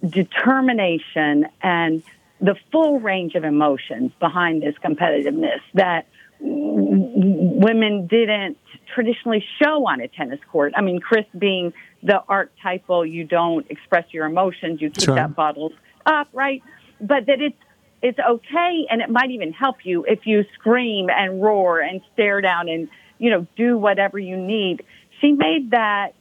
[0.07, 2.03] determination, and
[2.39, 6.07] the full range of emotions behind this competitiveness that
[6.45, 8.57] women didn't
[8.93, 10.73] traditionally show on a tennis court.
[10.75, 15.73] I mean, Chris being the archetypal, you don't express your emotions, you keep that bottled
[16.05, 16.61] up, right?
[17.01, 17.57] But that it's
[18.01, 22.41] it's okay, and it might even help you if you scream and roar and stare
[22.41, 24.83] down and you know do whatever you need.
[25.21, 26.13] She made that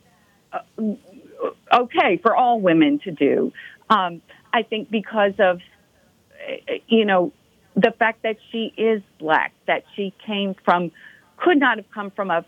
[0.53, 0.61] uh,
[1.73, 3.53] okay for all women to do.
[3.91, 5.61] Um, I think because of
[6.49, 7.33] uh, you know
[7.77, 10.93] the fact that she is black, that she came from,
[11.37, 12.45] could not have come from a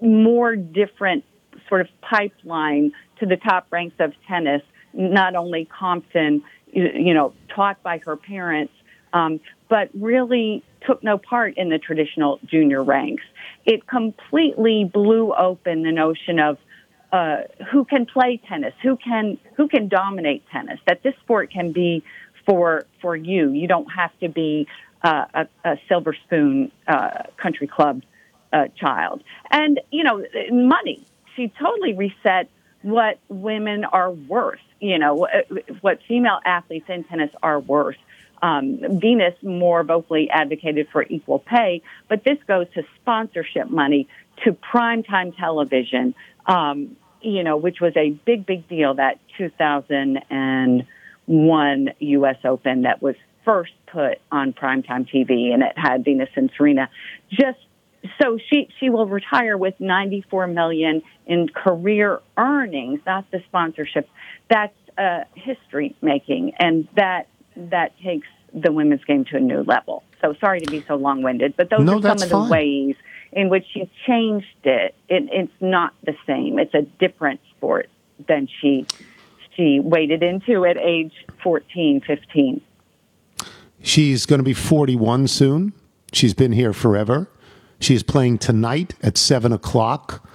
[0.00, 1.24] more different
[1.68, 4.62] sort of pipeline to the top ranks of tennis.
[4.94, 8.72] Not only Compton, you, know, taught by her parents,
[9.12, 13.22] um, but really took no part in the traditional junior ranks.
[13.66, 16.58] It completely blew open the notion of
[17.12, 20.78] uh, who can play tennis, who can who can dominate tennis.
[20.86, 22.04] That this sport can be
[22.48, 23.52] for for you.
[23.52, 24.66] You don't have to be
[25.02, 28.02] uh, a, a silver spoon uh, country club
[28.52, 29.22] uh, child.
[29.50, 31.04] And you know, money.
[31.36, 32.48] She totally reset
[32.82, 34.60] what women are worth.
[34.80, 35.28] You know,
[35.82, 37.96] what female athletes in tennis are worth.
[38.40, 44.08] Um, Venus more vocally advocated for equal pay, but this goes to sponsorship money,
[44.44, 46.14] to primetime television,
[46.46, 49.18] um, you know, which was a big, big deal that
[51.28, 52.36] 2001 U.S.
[52.44, 53.14] Open that was
[53.44, 56.88] first put on primetime TV, and it had Venus and Serena.
[57.30, 57.58] Just
[58.20, 64.08] so she she will retire with 94 million in career earnings, not the sponsorship.
[64.50, 70.02] That's uh, history making, and that that takes the women's game to a new level.
[70.20, 72.48] So sorry to be so long winded, but those No, are some of the fine.
[72.48, 72.96] ways
[73.30, 74.94] in which she changed it.
[75.08, 75.28] it.
[75.30, 76.58] It's not the same.
[76.58, 77.88] It's a different sport
[78.26, 78.86] than she
[79.58, 82.60] she waded into at age 14, 15.
[83.82, 85.72] She's going to be 41 soon.
[86.12, 87.28] She's been here forever.
[87.80, 90.28] She's playing tonight at 7 o'clock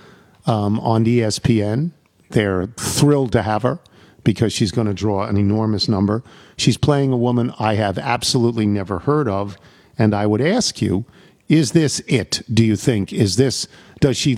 [0.45, 1.91] um, on ESPN.
[2.29, 3.79] They're thrilled to have her
[4.23, 6.23] because she's going to draw an enormous number.
[6.57, 9.57] She's playing a woman I have absolutely never heard of.
[9.97, 11.05] And I would ask you,
[11.47, 13.13] is this it, do you think?
[13.13, 13.67] Is this,
[13.99, 14.35] does she,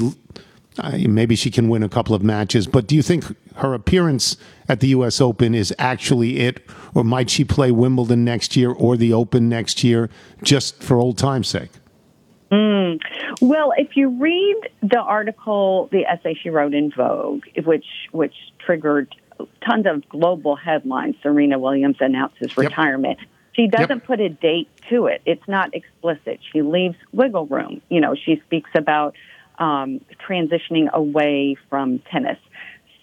[1.07, 4.79] maybe she can win a couple of matches, but do you think her appearance at
[4.79, 5.21] the U.S.
[5.21, 6.61] Open is actually it?
[6.93, 10.09] Or might she play Wimbledon next year or the Open next year
[10.43, 11.71] just for old time's sake?
[12.51, 12.95] Hmm.
[13.41, 19.13] Well, if you read the article, the essay she wrote in Vogue, which which triggered
[19.67, 23.19] tons of global headlines, Serena Williams announces retirement.
[23.53, 25.21] She doesn't put a date to it.
[25.25, 26.39] It's not explicit.
[26.51, 27.81] She leaves wiggle room.
[27.89, 29.15] You know, she speaks about
[29.59, 32.37] um, transitioning away from tennis.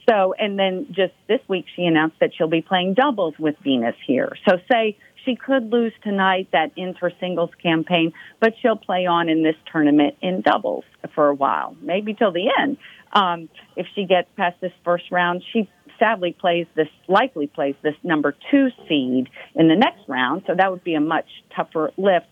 [0.09, 3.95] So, and then just this week, she announced that she'll be playing doubles with Venus
[4.07, 4.33] here.
[4.49, 9.43] So, say she could lose tonight that inter singles campaign, but she'll play on in
[9.43, 10.85] this tournament in doubles
[11.15, 12.79] for a while, maybe till the end.
[13.13, 17.95] Um, if she gets past this first round, she sadly plays this, likely plays this
[18.03, 20.43] number two seed in the next round.
[20.47, 22.27] So that would be a much tougher lift.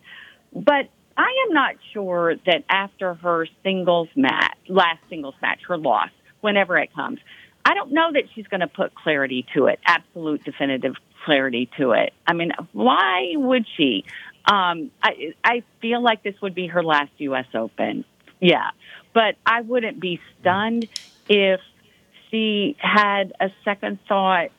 [0.53, 0.89] But
[1.21, 6.09] I am not sure that after her singles match, last singles match, her loss,
[6.41, 7.19] whenever it comes,
[7.63, 10.95] I don't know that she's going to put clarity to it, absolute definitive
[11.27, 12.15] clarity to it.
[12.27, 14.07] I mean, why would she?
[14.51, 17.45] Um, I, I feel like this would be her last U.S.
[17.53, 18.07] Open.
[18.41, 18.71] Yeah.
[19.13, 20.89] But I wouldn't be stunned
[21.29, 21.61] if
[22.31, 24.53] she had a second thought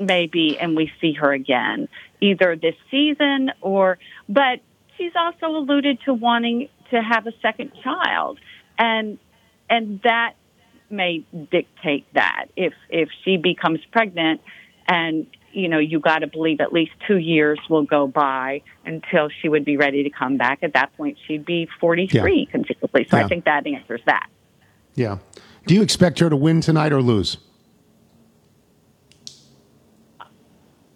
[0.00, 1.88] maybe and we see her again
[2.20, 3.98] either this season or
[4.28, 4.60] but
[4.98, 8.38] she's also alluded to wanting to have a second child
[8.78, 9.18] and
[9.70, 10.34] and that
[10.90, 14.40] may dictate that if if she becomes pregnant
[14.86, 19.28] and you know you got to believe at least 2 years will go by until
[19.28, 23.16] she would be ready to come back at that point she'd be 43 conceivably so
[23.16, 23.24] Yeah.
[23.24, 24.28] i think that answers that
[24.94, 25.18] Yeah.
[25.66, 27.36] Do you expect her to win tonight or lose?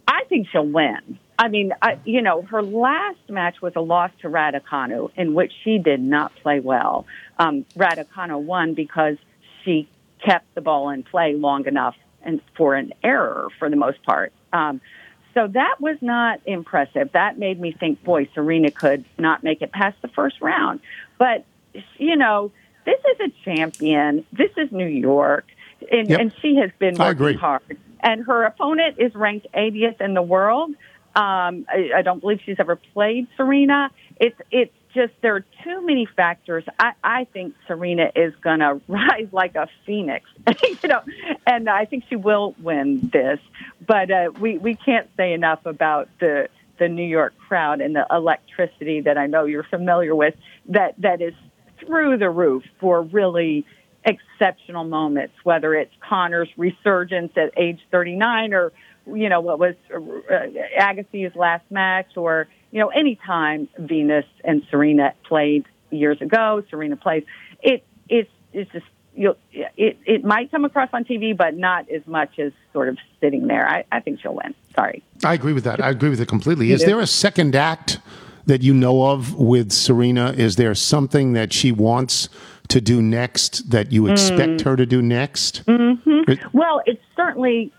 [0.09, 1.19] I think she'll win.
[1.39, 5.53] I mean, I, you know, her last match was a loss to Raducanu, in which
[5.65, 7.07] she did not play well.
[7.39, 9.17] Um, Raducanu won because
[9.65, 9.89] she
[10.25, 14.33] kept the ball in play long enough and for an error for the most part.
[14.53, 14.81] Um,
[15.35, 17.11] so that was not impressive.
[17.13, 20.81] That made me think, boy, Serena could not make it past the first round.
[21.19, 21.45] But
[21.97, 22.53] you know,
[22.85, 24.27] this is a champion.
[24.33, 25.47] This is New York,
[25.91, 26.21] and, Yep.
[26.21, 27.79] and she has been working hard.
[28.01, 30.75] And her opponent is ranked 80th in the world.
[31.15, 33.91] Um, I, I don't believe she's ever played Serena.
[34.19, 36.65] It's it's just there are too many factors.
[36.79, 40.29] I, I think Serena is going to rise like a phoenix,
[40.63, 41.03] you know,
[41.47, 43.41] and I think she will win this.
[43.87, 46.49] But uh, we we can't say enough about the
[46.79, 50.35] the New York crowd and the electricity that I know you're familiar with.
[50.69, 51.35] That that is
[51.81, 53.67] through the roof for really
[54.05, 58.73] exceptional moments, whether it's Connors' resurgence at age 39 or,
[59.07, 59.99] you know, what was uh,
[60.79, 66.97] Agassi's last match or, you know, any time Venus and Serena played years ago, Serena
[66.97, 67.25] plays,
[67.63, 72.07] it, it's, it's just, you'll, it, it might come across on TV, but not as
[72.07, 73.69] much as sort of sitting there.
[73.69, 74.55] I, I think she'll win.
[74.75, 75.03] Sorry.
[75.25, 75.83] I agree with that.
[75.83, 76.73] I agree with it completely.
[76.73, 77.99] Is there a second act
[78.47, 80.33] that you know of with Serena?
[80.33, 82.29] Is there something that she wants
[82.69, 85.63] to do next that you expect her to do next?
[86.53, 87.73] Well, it's certainly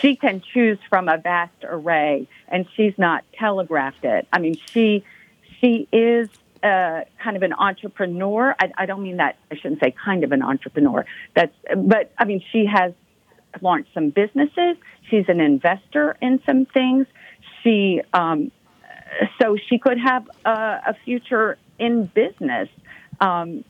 [0.00, 4.26] she can choose from a vast array, and she's not telegraphed it.
[4.32, 5.04] I mean, she
[5.60, 6.28] she is
[6.62, 8.54] uh, kind of an entrepreneur.
[8.58, 9.36] I, I don't mean that.
[9.50, 11.06] I shouldn't say kind of an entrepreneur.
[11.34, 12.92] That's but I mean she has
[13.60, 14.76] launched some businesses.
[15.08, 17.06] She's an investor in some things.
[17.62, 18.50] She um,
[19.40, 20.50] so she could have a,
[20.88, 22.68] a future in business.
[23.20, 23.64] Um,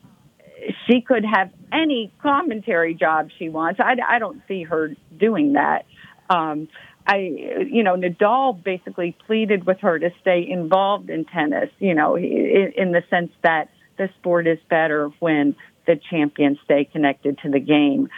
[0.87, 3.81] she could have any commentary job she wants.
[3.81, 5.87] I, I don't see her doing that.
[6.31, 6.69] Um,
[7.07, 11.71] I, you know, Nadal basically pleaded with her to stay involved in tennis.
[11.79, 16.85] You know, in, in the sense that the sport is better when the champions stay
[16.85, 18.09] connected to the game.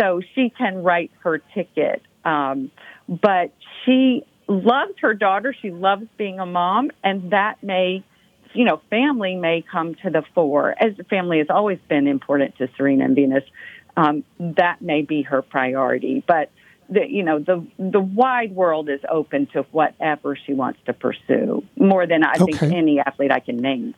[0.00, 2.02] So she can write her ticket.
[2.24, 2.70] Um,
[3.08, 3.52] but
[3.84, 5.54] she loves her daughter.
[5.60, 8.04] She loves being a mom, and that may
[8.54, 12.68] you know, family may come to the fore, as family has always been important to
[12.76, 13.44] Serena and Venus.
[13.96, 16.50] Um, that may be her priority, but
[16.88, 21.64] the you know the the wide world is open to whatever she wants to pursue
[21.76, 23.94] more than I think any athlete I can name.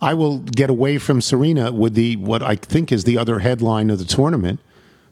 [0.00, 3.90] I will get away from Serena with the what I think is the other headline
[3.90, 4.60] of the tournament.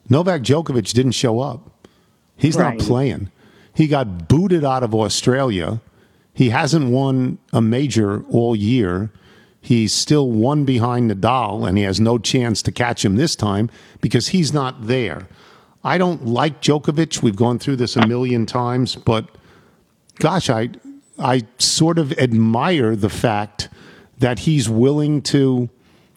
[0.09, 1.71] Novak Djokovic didn't show up.
[2.37, 2.79] He's Right.
[2.79, 3.31] not playing.
[3.75, 5.81] He got booted out of Australia.
[6.39, 9.11] He hasn't won a major all year.
[9.61, 13.69] He's still one behind Nadal, and he has no chance to catch him this time
[14.01, 15.27] because he's not there.
[15.83, 17.25] I don't like Djokovic.
[17.25, 19.27] We've gone through this a million times, but
[20.21, 20.71] gosh, I
[21.19, 23.69] I sort of admire the fact
[24.19, 25.69] that he's willing to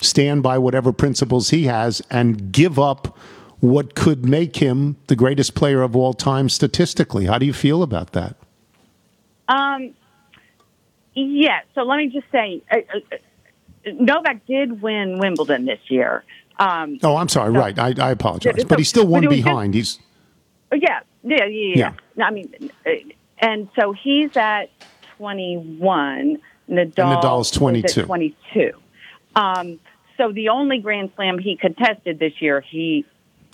[0.02, 3.18] stand by whatever principles he has and give up
[3.60, 7.26] what could make him the greatest player of all time statistically.
[7.26, 8.36] How do you feel about that?
[9.48, 9.96] Um,
[11.14, 11.62] yeah.
[11.76, 13.18] So let me just say, uh, uh,
[13.94, 16.24] Novak did win Wimbledon this year.
[16.60, 17.54] Um, Oh, I'm sorry.
[17.54, 17.78] So- right.
[17.80, 18.54] I, I apologize.
[18.58, 19.74] Yeah, but he's still so- one but just- behind.
[19.74, 20.00] He's
[20.74, 21.94] Oh, yeah, yeah, yeah, yeah.
[22.16, 22.26] Yeah.
[22.26, 22.54] I mean,
[22.86, 22.90] uh,
[23.40, 24.70] and so he's at
[25.18, 26.38] 21.
[26.70, 28.04] Nadal Nadal's is at 22.
[28.04, 28.72] 22.
[29.36, 29.80] Um,
[30.18, 33.06] so the only Grand Slam he contested this year, he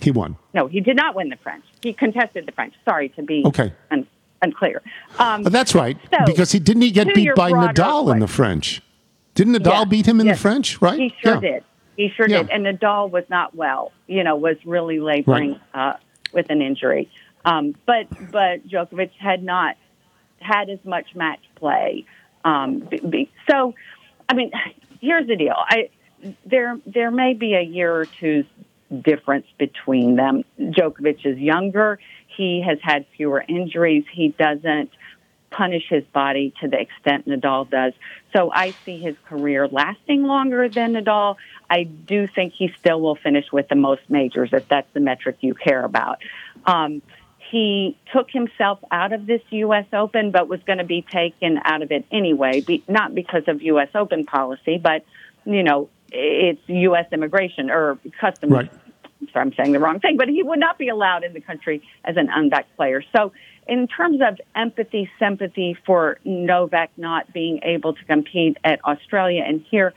[0.02, 0.36] he won.
[0.54, 1.64] no, he did not win the French.
[1.82, 2.74] He contested the French.
[2.86, 3.74] Sorry to be Okay.
[3.90, 4.06] un-
[4.42, 4.82] unclear.
[5.20, 5.98] Um, But that's right.
[6.12, 8.28] So, because he didn't he get beat by Nadal in the.
[8.28, 8.82] French.
[9.36, 9.86] Didn't Nadal Yeah.
[9.86, 10.38] beat him in Yes.
[10.38, 11.00] the French, right?
[11.00, 11.40] He sure Yeah.
[11.40, 11.64] did.
[11.96, 12.44] He sure Yeah.
[12.44, 12.52] did.
[12.52, 13.92] And Nadal was not well.
[14.08, 15.94] You know, was really laboring uh,
[16.34, 17.10] with an injury.
[17.46, 19.76] Um, but but Djokovic had not
[20.40, 22.06] had as much match play.
[22.46, 23.74] Um, be, be, so,
[24.30, 24.52] I mean,
[25.02, 25.56] here's the deal.
[25.58, 25.90] I
[26.46, 28.46] there there may be a year or two's
[29.02, 30.44] difference between them.
[30.60, 32.00] Djokovic is younger.
[32.38, 34.06] He has had fewer injuries.
[34.12, 34.92] He doesn't
[35.50, 37.94] punish his body to the extent Nadal does.
[38.36, 41.38] So I see his career lasting longer than Nadal.
[41.70, 45.38] I do think he still will finish with the most majors if that's the metric
[45.42, 46.20] you care about.
[46.66, 47.02] Um,
[47.50, 49.86] he took himself out of this U.S.
[49.94, 53.62] Open, but was going to be taken out of it anyway, be, not because of
[53.62, 53.90] U.S.
[53.96, 55.06] Open policy, but
[55.46, 57.06] you know it's U.S.
[57.12, 58.52] immigration or customs.
[58.52, 58.72] Right.
[59.34, 61.82] Sorry, I'm saying the wrong thing, but he would not be allowed in the country
[62.06, 63.04] as an unbacked player.
[63.16, 63.32] So,
[63.68, 69.66] in terms of empathy, sympathy for Novak not being able to compete at Australia and
[69.70, 69.94] here,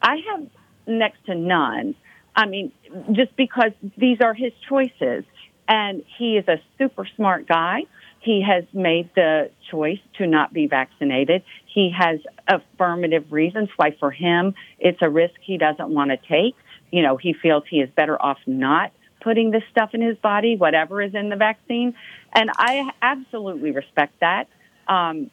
[0.00, 0.46] I have
[0.86, 1.94] next to none.
[2.34, 2.72] I mean,
[3.12, 5.24] just because these are his choices,
[5.68, 7.82] and he is a super smart guy.
[8.20, 11.42] He has made the choice to not be vaccinated.
[11.66, 16.54] He has affirmative reasons why, for him, it's a risk he doesn't want to take.
[16.92, 20.56] You know, he feels he is better off not putting this stuff in his body,
[20.56, 21.94] whatever is in the vaccine.
[22.32, 24.48] And I absolutely respect that.
[24.88, 25.30] Um,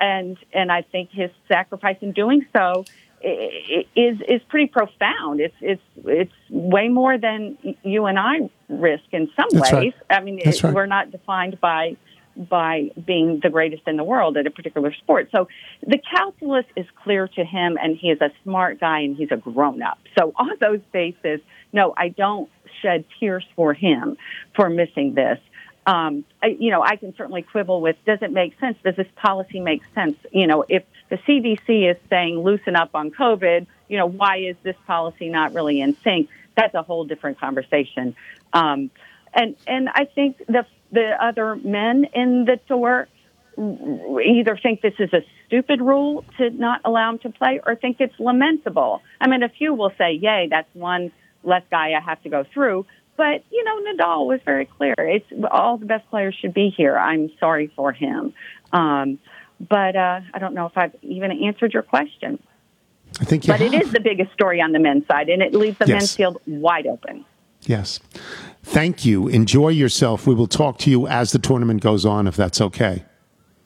[0.00, 2.84] and and I think his sacrifice in doing so
[3.22, 5.40] is is pretty profound.
[5.40, 9.92] It's it's it's way more than you and I risk in some That's ways.
[10.10, 10.18] right.
[10.18, 10.74] I mean, it, right.
[10.74, 11.96] we're not defined by
[12.36, 15.28] by being the greatest in the world at a particular sport.
[15.32, 15.48] So
[15.86, 19.36] the calculus is clear to him, and he is a smart guy, and he's a
[19.36, 19.98] grown up.
[20.18, 21.40] So on those bases,
[21.72, 24.16] no, I don't shed tears for him
[24.54, 25.38] for missing this.
[25.84, 28.78] Um, I, you know, I can certainly quibble with does it make sense?
[28.84, 30.16] Does this policy make sense?
[30.30, 34.56] You know, if the CDC is saying loosen up on COVID, you know, why is
[34.62, 36.28] this policy not really in sync?
[36.56, 38.14] That's a whole different conversation.
[38.52, 38.90] Um,
[39.34, 43.08] and and I think the the other men in the tour
[43.58, 47.98] either think this is a stupid rule to not allow him to play or think
[48.00, 49.02] it's lamentable.
[49.20, 51.12] I mean, a few will say, yay, that's one
[51.44, 52.86] less guy I have to go through.
[53.16, 54.94] But, you know, Nadal was very clear.
[54.98, 56.96] It's all the best players should be here.
[56.96, 58.32] I'm sorry for him.
[58.72, 59.18] Um,
[59.60, 62.42] but uh, I don't know if I've even answered your question.
[63.20, 63.82] I think you But it have.
[63.82, 65.94] is the biggest story on the men's side, and it leaves the Yes.
[65.94, 67.26] men's field wide open.
[67.64, 68.00] Yes.
[68.62, 69.28] Thank you.
[69.28, 70.26] Enjoy yourself.
[70.26, 73.04] We will talk to you as the tournament goes on, if that's okay.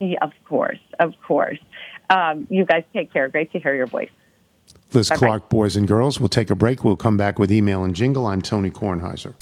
[0.00, 1.58] Yeah, of course, of course.
[2.10, 3.28] Um, you guys take care.
[3.28, 4.10] Great to hear your voice.
[4.92, 5.18] Liz Bye-bye.
[5.18, 6.20] Clark, boys and girls.
[6.20, 6.84] We'll take a break.
[6.84, 8.26] We'll come back with email and jingle.
[8.26, 9.34] I'm Tony Kornheiser.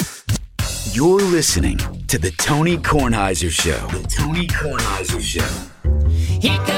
[0.94, 3.86] You're listening to the Tony Kornheiser Show.
[3.88, 6.73] The Tony Kornheiser Show.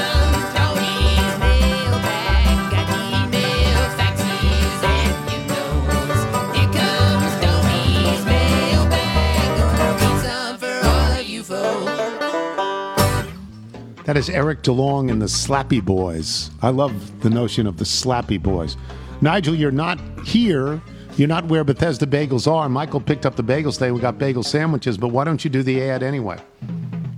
[14.07, 16.49] That is Eric DeLong and the Slappy Boys.
[16.61, 18.77] I love the notion of the Slappy Boys.
[19.19, 20.81] Nigel, you're not here.
[21.17, 22.69] You're not where Bethesda Bagels are.
[22.69, 23.91] Michael picked up the bagels today.
[23.91, 26.37] We got bagel sandwiches, but why don't you do the ad anyway?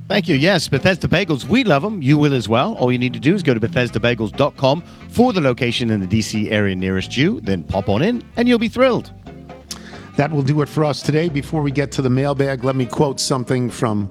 [0.07, 0.35] Thank you.
[0.35, 1.45] Yes, Bethesda Bagels.
[1.45, 2.01] We love them.
[2.01, 2.73] You will as well.
[2.77, 6.49] All you need to do is go to BethesdaBagels.com for the location in the DC
[6.49, 7.39] area nearest you.
[7.41, 9.13] Then pop on in and you'll be thrilled.
[10.17, 11.29] That will do it for us today.
[11.29, 14.09] Before we get to the mailbag, let me quote something from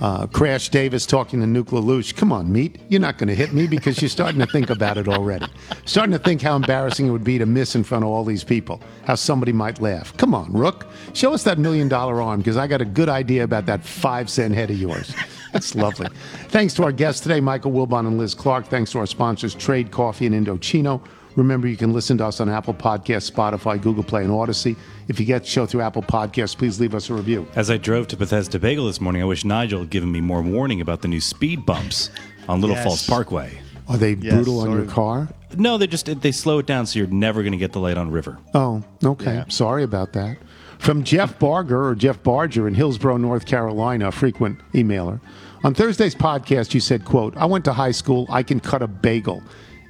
[0.00, 2.16] uh, Crash Davis talking to LaLoosh.
[2.16, 2.80] Come on, meat.
[2.88, 5.46] You're not going to hit me because you're starting to think about it already.
[5.84, 8.44] Starting to think how embarrassing it would be to miss in front of all these
[8.44, 8.80] people.
[9.04, 10.16] How somebody might laugh.
[10.16, 10.86] Come on, Rook.
[11.12, 14.30] Show us that million dollar arm because I got a good idea about that five
[14.30, 15.14] cent head of yours.
[15.52, 16.08] That's lovely.
[16.48, 18.66] Thanks to our guests today, Michael Wilbon and Liz Clark.
[18.66, 21.02] Thanks to our sponsors, Trade Coffee and Indochino.
[21.36, 24.76] Remember, you can listen to us on Apple Podcasts, Spotify, Google Play, and Audacy.
[25.08, 27.46] If you get the show through Apple Podcasts, please leave us a review.
[27.54, 30.42] As I drove to Bethesda Bagel this morning, I wish Nigel had given me more
[30.42, 32.10] warning about the new speed bumps
[32.48, 32.84] on Little Yes.
[32.84, 33.60] Falls Parkway.
[33.88, 34.82] Are they Yes, brutal on sorry.
[34.82, 35.28] your car?
[35.56, 37.96] No, they just they slow it down so you're never going to get the light
[37.96, 38.38] on River.
[38.54, 39.34] Oh, okay.
[39.34, 39.44] Yeah.
[39.48, 40.36] Sorry about that.
[40.78, 45.20] From Jeff Barger or Jeff Barger in Hillsborough, North Carolina, a frequent emailer.
[45.62, 48.26] On Thursday's podcast, you said, quote, I went to high school.
[48.30, 49.42] I can cut a bagel.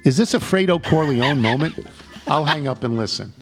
[0.03, 1.85] Is this a Fredo Corleone moment?
[2.27, 3.33] I'll hang up and listen.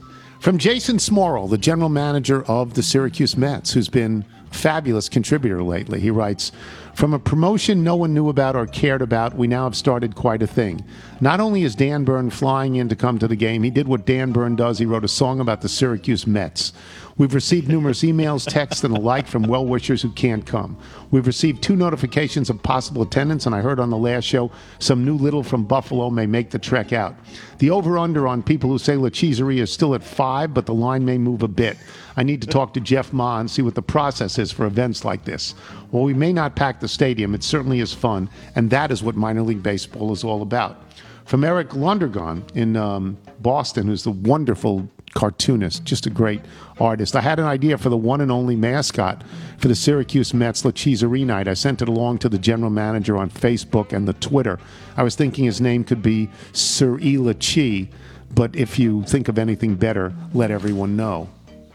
[0.41, 5.63] From Jason Smorol, the general manager of the Syracuse Mets, who's been a fabulous contributor
[5.63, 6.01] lately.
[6.01, 6.51] He writes,
[6.95, 10.41] From a promotion no one knew about or cared about, we now have started quite
[10.41, 10.83] a thing.
[11.21, 14.05] Not only is Dan Byrne flying in to come to the game, he did what
[14.05, 14.79] Dan Byrne does.
[14.79, 16.73] He wrote a song about the Syracuse Mets.
[17.19, 20.77] We've received numerous emails, texts, and the like from well wishers who can't come.
[21.11, 25.03] We've received two notifications of possible attendance, and I heard on the last show some
[25.03, 27.17] new little from Buffalo may make the trek out.
[27.57, 30.73] The over under on people who say La Cheeseria is still at five, but the
[30.73, 31.75] line may move a bit.
[32.15, 35.03] I need to talk to Jeff Ma and see what the process is for events
[35.03, 35.51] like this.
[35.91, 39.17] While we may not pack the stadium, it certainly is fun, and that is what
[39.17, 40.81] minor league baseball is all about.
[41.25, 46.41] From Eric Lundergan in um, Boston, who's the wonderful cartoonist, just a great
[46.79, 47.15] artist.
[47.15, 49.23] I had an idea for the one and only mascot
[49.57, 51.47] for the Syracuse Mets La Cheeserie night.
[51.47, 54.59] I sent it along to the general manager on Facebook and the Twitter.
[54.97, 57.89] I was thinking his name could be Sir Ela Chi,
[58.33, 61.29] but if you think of anything better, let everyone know.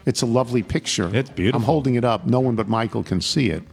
[0.05, 1.09] It's a lovely picture.
[1.15, 1.59] It's beautiful.
[1.59, 2.25] I'm holding it up.
[2.25, 3.63] No one but Michael can see it.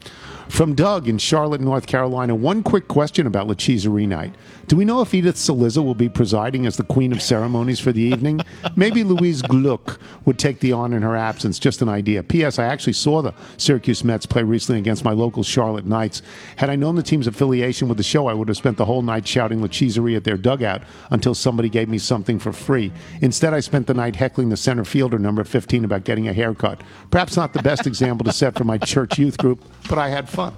[0.49, 4.35] From Doug in Charlotte, North Carolina, one quick question about La Cheeserie night.
[4.69, 7.93] Do we know if Edith Saliza will be presiding as the queen of ceremonies for
[7.93, 8.41] the evening?
[8.77, 11.59] Maybe Louise Gluck would take the honor in her absence.
[11.59, 12.23] Just an idea.
[12.23, 12.59] P.S.
[12.59, 16.23] I actually saw the Syracuse Mets play recently against my local Charlotte Knights.
[16.57, 19.03] Had I known the team's affiliation with the show, I would have spent the whole
[19.03, 22.93] night shouting La Cheeserie at their dugout until somebody gave me something for free.
[23.21, 26.81] Instead, I spent the night heckling the center fielder, number 15, about getting a haircut.
[27.11, 30.29] Perhaps not the best example to set for my church youth group, but I had
[30.29, 30.57] fun.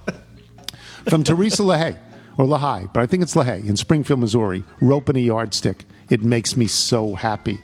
[1.09, 1.99] From Teresa LaHaye,
[2.37, 5.85] or LaHaye, but I think it's LaHaye in Springfield, Missouri, rope and a yardstick.
[6.11, 7.61] It makes me so happy.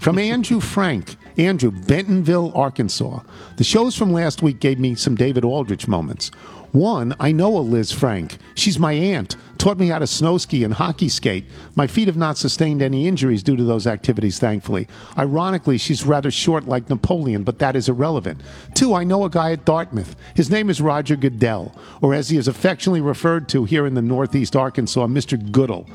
[0.00, 3.20] From Andrew Frank, Andrew, Bentonville, Arkansas.
[3.56, 6.30] The shows from last week gave me some David Aldrich moments.
[6.72, 8.36] One, I know a Liz Frank.
[8.54, 9.36] She's my aunt.
[9.58, 11.44] Taught me how to snow ski and hockey skate.
[11.74, 14.86] My feet have not sustained any injuries due to those activities, thankfully.
[15.18, 18.40] Ironically, she's rather short like Napoleon, but that is irrelevant.
[18.74, 20.14] Two, I know a guy at Dartmouth.
[20.36, 24.02] His name is Roger Goodell, or as he is affectionately referred to here in the
[24.02, 25.50] Northeast Arkansas, Mr.
[25.50, 25.88] Goodell.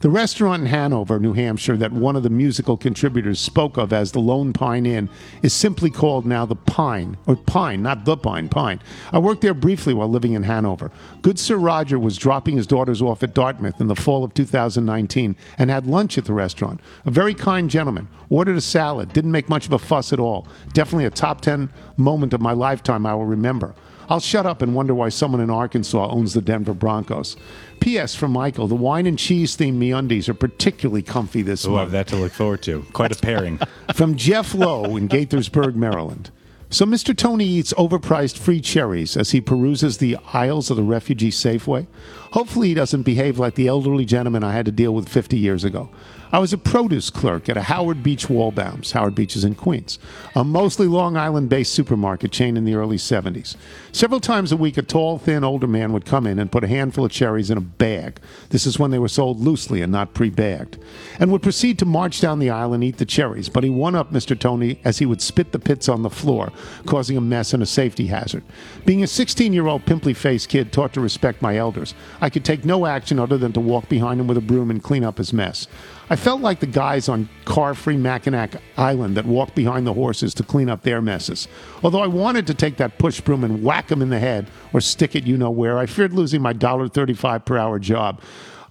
[0.00, 4.12] The restaurant in Hanover, New Hampshire, that one of the musical contributors spoke of as
[4.12, 5.10] the Lone Pine Inn
[5.42, 8.80] is simply called now the Pine, or Pine, not the Pine, Pine.
[9.12, 10.90] I worked there briefly while living in Hanover.
[11.20, 15.36] Good Sir Roger was dropping his daughters off at Dartmouth in the fall of 2019
[15.58, 16.80] and had lunch at the restaurant.
[17.04, 18.08] A very kind gentleman.
[18.28, 20.46] Ordered a salad, didn't make much of a fuss at all.
[20.72, 23.74] Definitely a top 10 moment of my lifetime I will remember.
[24.08, 27.36] I'll shut up and wonder why someone in Arkansas owns the Denver Broncos.
[27.78, 28.16] P.S.
[28.16, 31.80] from Michael: The wine and cheese themed MeUndies are particularly comfy this I month.
[31.80, 32.84] have that to look forward to.
[32.92, 33.60] Quite a pairing.
[33.94, 36.32] From Jeff Lowe in Gaithersburg, Maryland.
[36.70, 37.16] So Mr.
[37.16, 41.86] Tony eats overpriced free cherries as he peruses the aisles of the refugee Safeway.
[42.32, 45.64] Hopefully, he doesn't behave like the elderly gentleman I had to deal with 50 years
[45.64, 45.90] ago.
[46.32, 48.92] I was a produce clerk at a Howard Beach Waldbaum's.
[48.92, 49.98] Howard Beach is in Queens,
[50.36, 53.56] a mostly Long Island based supermarket chain in the early 70s.
[53.90, 56.68] Several times a week, a tall, thin, older man would come in and put a
[56.68, 58.20] handful of cherries in a bag.
[58.50, 60.78] This is when they were sold loosely and not pre bagged.
[61.18, 63.48] And would proceed to march down the aisle and eat the cherries.
[63.48, 64.38] But he won up Mr.
[64.38, 66.52] Tony as he would spit the pits on the floor,
[66.86, 68.44] causing a mess and a safety hazard.
[68.86, 72.44] Being a 16 year old pimply faced kid taught to respect my elders, I could
[72.44, 75.18] take no action other than to walk behind him with a broom and clean up
[75.18, 75.66] his mess.
[76.10, 80.34] I felt like the guys on car free Mackinac Island that walked behind the horses
[80.34, 81.48] to clean up their messes.
[81.82, 84.80] Although I wanted to take that push broom and whack him in the head or
[84.80, 88.20] stick it you know where, I feared losing my $1.35 per hour job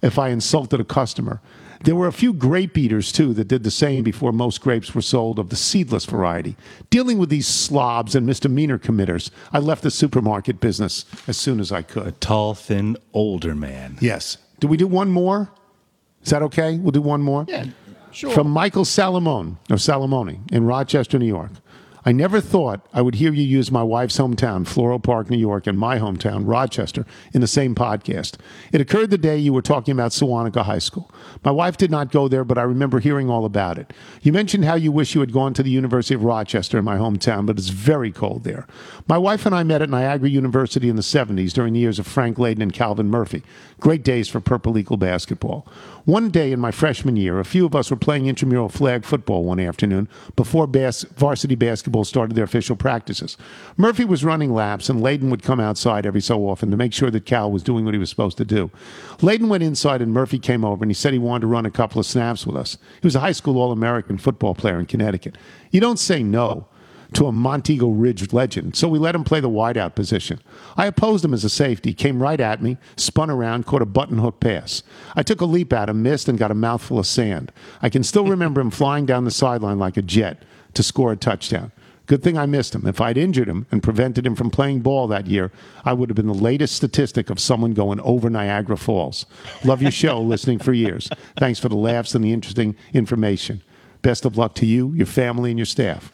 [0.02, 1.40] if I insulted a customer.
[1.82, 5.00] There were a few grape eaters, too, that did the same before most grapes were
[5.00, 6.54] sold of the seedless variety.
[6.90, 11.72] Dealing with these slobs and misdemeanor committers, I left the supermarket business as soon as
[11.72, 12.06] I could.
[12.06, 13.96] A Tall, thin, older man.
[14.00, 14.36] Yes.
[14.58, 15.50] Do we do one more?
[16.22, 16.76] Is that okay?
[16.76, 17.46] We'll do one more?
[17.48, 17.64] Yeah,
[18.12, 18.30] sure.
[18.30, 21.52] From Michael Salamone, or Salamone, in Rochester, New York.
[22.04, 25.66] I never thought I would hear you use my wife's hometown, Floral Park, New York,
[25.66, 28.36] and my hometown, Rochester, in the same podcast.
[28.72, 31.10] It occurred the day you were talking about Sewanhaka High School.
[31.44, 33.92] My wife did not go there, but I remember hearing all about it.
[34.22, 36.96] You mentioned how you wish you had gone to the University of Rochester in my
[36.96, 38.66] hometown, but it's very cold there.
[39.06, 42.06] My wife and I met at Niagara University in the 70s during the years of
[42.06, 43.42] Frank Layden and Calvin Murphy.
[43.78, 45.66] Great days for Purple Eagle basketball.
[46.06, 49.44] One day in my freshman year, a few of us were playing intramural flag football
[49.44, 53.36] one afternoon before bas- varsity basketball started their official practices.
[53.76, 57.10] Murphy was running laps, and Layden would come outside every so often to make sure
[57.10, 58.70] that Cal was doing what he was supposed to do.
[59.18, 61.70] Layden went inside, and Murphy came over, and he said he wanted to run a
[61.70, 62.78] couple of snaps with us.
[63.02, 65.36] He was a high school All American football player in Connecticut.
[65.70, 66.66] You don't say no
[67.14, 70.40] to a Montego Ridge legend, so we let him play the wideout position.
[70.76, 74.18] I opposed him as a safety, came right at me, spun around, caught a button
[74.18, 74.82] hook pass.
[75.14, 77.52] I took a leap at him, missed, and got a mouthful of sand.
[77.82, 80.42] I can still remember him flying down the sideline like a jet
[80.74, 81.72] to score a touchdown.
[82.06, 82.88] Good thing I missed him.
[82.88, 85.52] If I'd injured him and prevented him from playing ball that year,
[85.84, 89.26] I would have been the latest statistic of someone going over Niagara Falls.
[89.64, 91.08] Love your show, listening for years.
[91.36, 93.62] Thanks for the laughs and the interesting information.
[94.02, 96.12] Best of luck to you, your family, and your staff.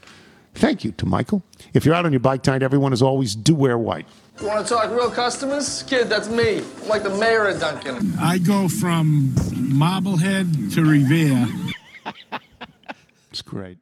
[0.57, 1.43] Thank you to Michael.
[1.75, 4.07] If you're out on your bike tonight, everyone, as always, do wear white.
[4.41, 5.83] You want to talk real customers?
[5.83, 6.59] Kid, that's me.
[6.59, 8.15] I'm like the mayor of Dunkin'.
[8.19, 11.47] I go from Marblehead to Revere.
[13.31, 13.79] It's great.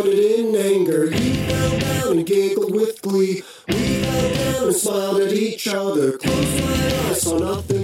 [0.00, 1.04] Shouted in anger.
[1.10, 3.42] You fell down and giggled with glee.
[3.68, 6.16] We fell down and smiled at each other.
[6.18, 7.79] Closed my eyes, saw nothing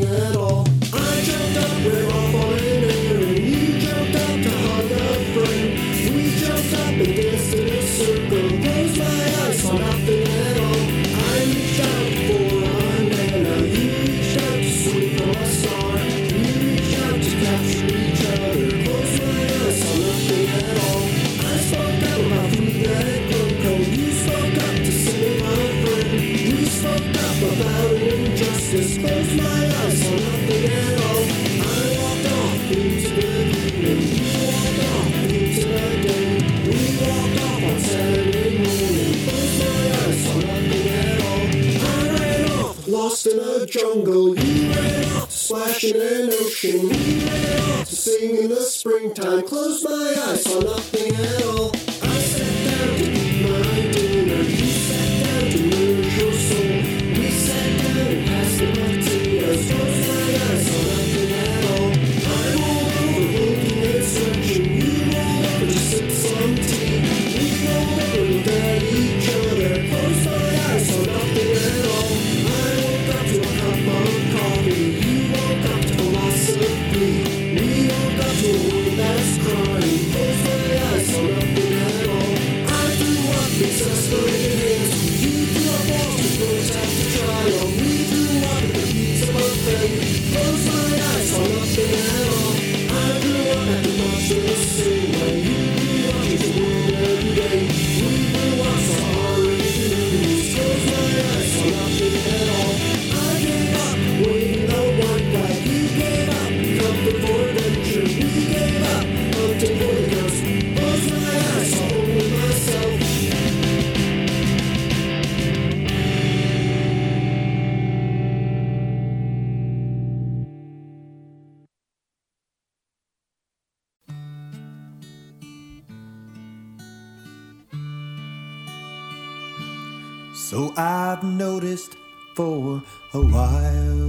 [130.57, 131.99] so I've noticed
[132.35, 132.83] for
[133.13, 134.07] a while.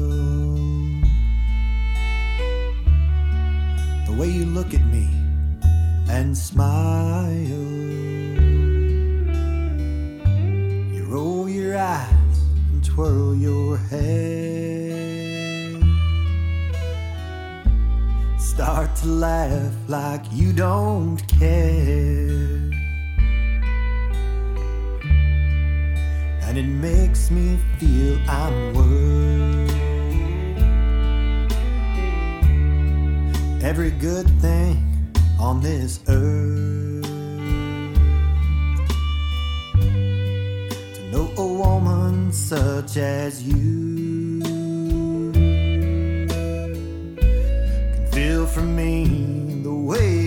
[4.08, 5.10] The way you look at me
[6.10, 7.52] and smile,
[10.94, 12.40] you roll your eyes
[12.72, 15.84] and twirl your head,
[18.40, 22.77] start to laugh like you don't care.
[26.58, 29.74] and it makes me feel I'm worth
[33.64, 37.04] every good thing on this earth.
[40.96, 44.42] To know a woman such as you
[47.72, 50.27] can feel for me the way.